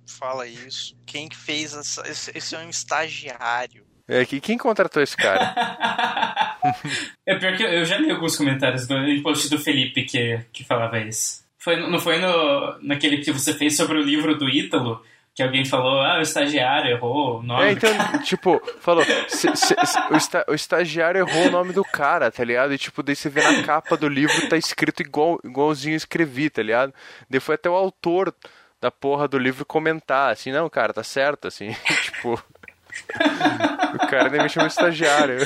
[0.07, 0.99] fala isso.
[1.07, 2.07] Quem que fez essa.
[2.09, 3.87] Esse, esse é um estagiário.
[4.13, 5.55] É, que- quem contratou esse cara?
[7.27, 10.65] é pior que eu- eu já li alguns comentários do post do Felipe que, que
[10.65, 11.45] falava isso.
[11.59, 15.01] Foi, não foi no, naquele que você fez sobre o livro do Ítalo,
[15.35, 17.65] que alguém falou, ah, o estagiário errou o nome.
[17.65, 17.91] É, então,
[18.25, 22.43] tipo, falou, se- se- se- o, esta- o estagiário errou o nome do cara, tá
[22.43, 22.75] ligado?
[22.75, 26.51] E tipo, daí você vê na capa do livro, tá escrito igual, igualzinho eu escrevi,
[26.51, 26.93] tá ligado?
[27.29, 28.35] Daí foi até o autor
[28.81, 32.43] da porra do livro comentar, assim, não, cara, tá certo, assim, tipo.
[33.95, 35.39] o cara nem me chamou de estagiário.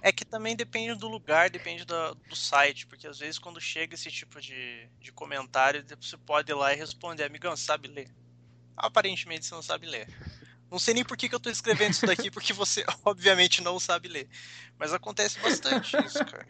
[0.00, 3.94] É que também depende do lugar, depende do, do site, porque às vezes quando chega
[3.94, 8.08] esse tipo de, de comentário, você pode ir lá e responder, amigão, você sabe ler?
[8.76, 10.08] Aparentemente você não sabe ler.
[10.70, 13.78] Não sei nem por que, que eu tô escrevendo isso daqui, porque você obviamente não
[13.78, 14.28] sabe ler.
[14.78, 16.46] Mas acontece bastante isso, cara.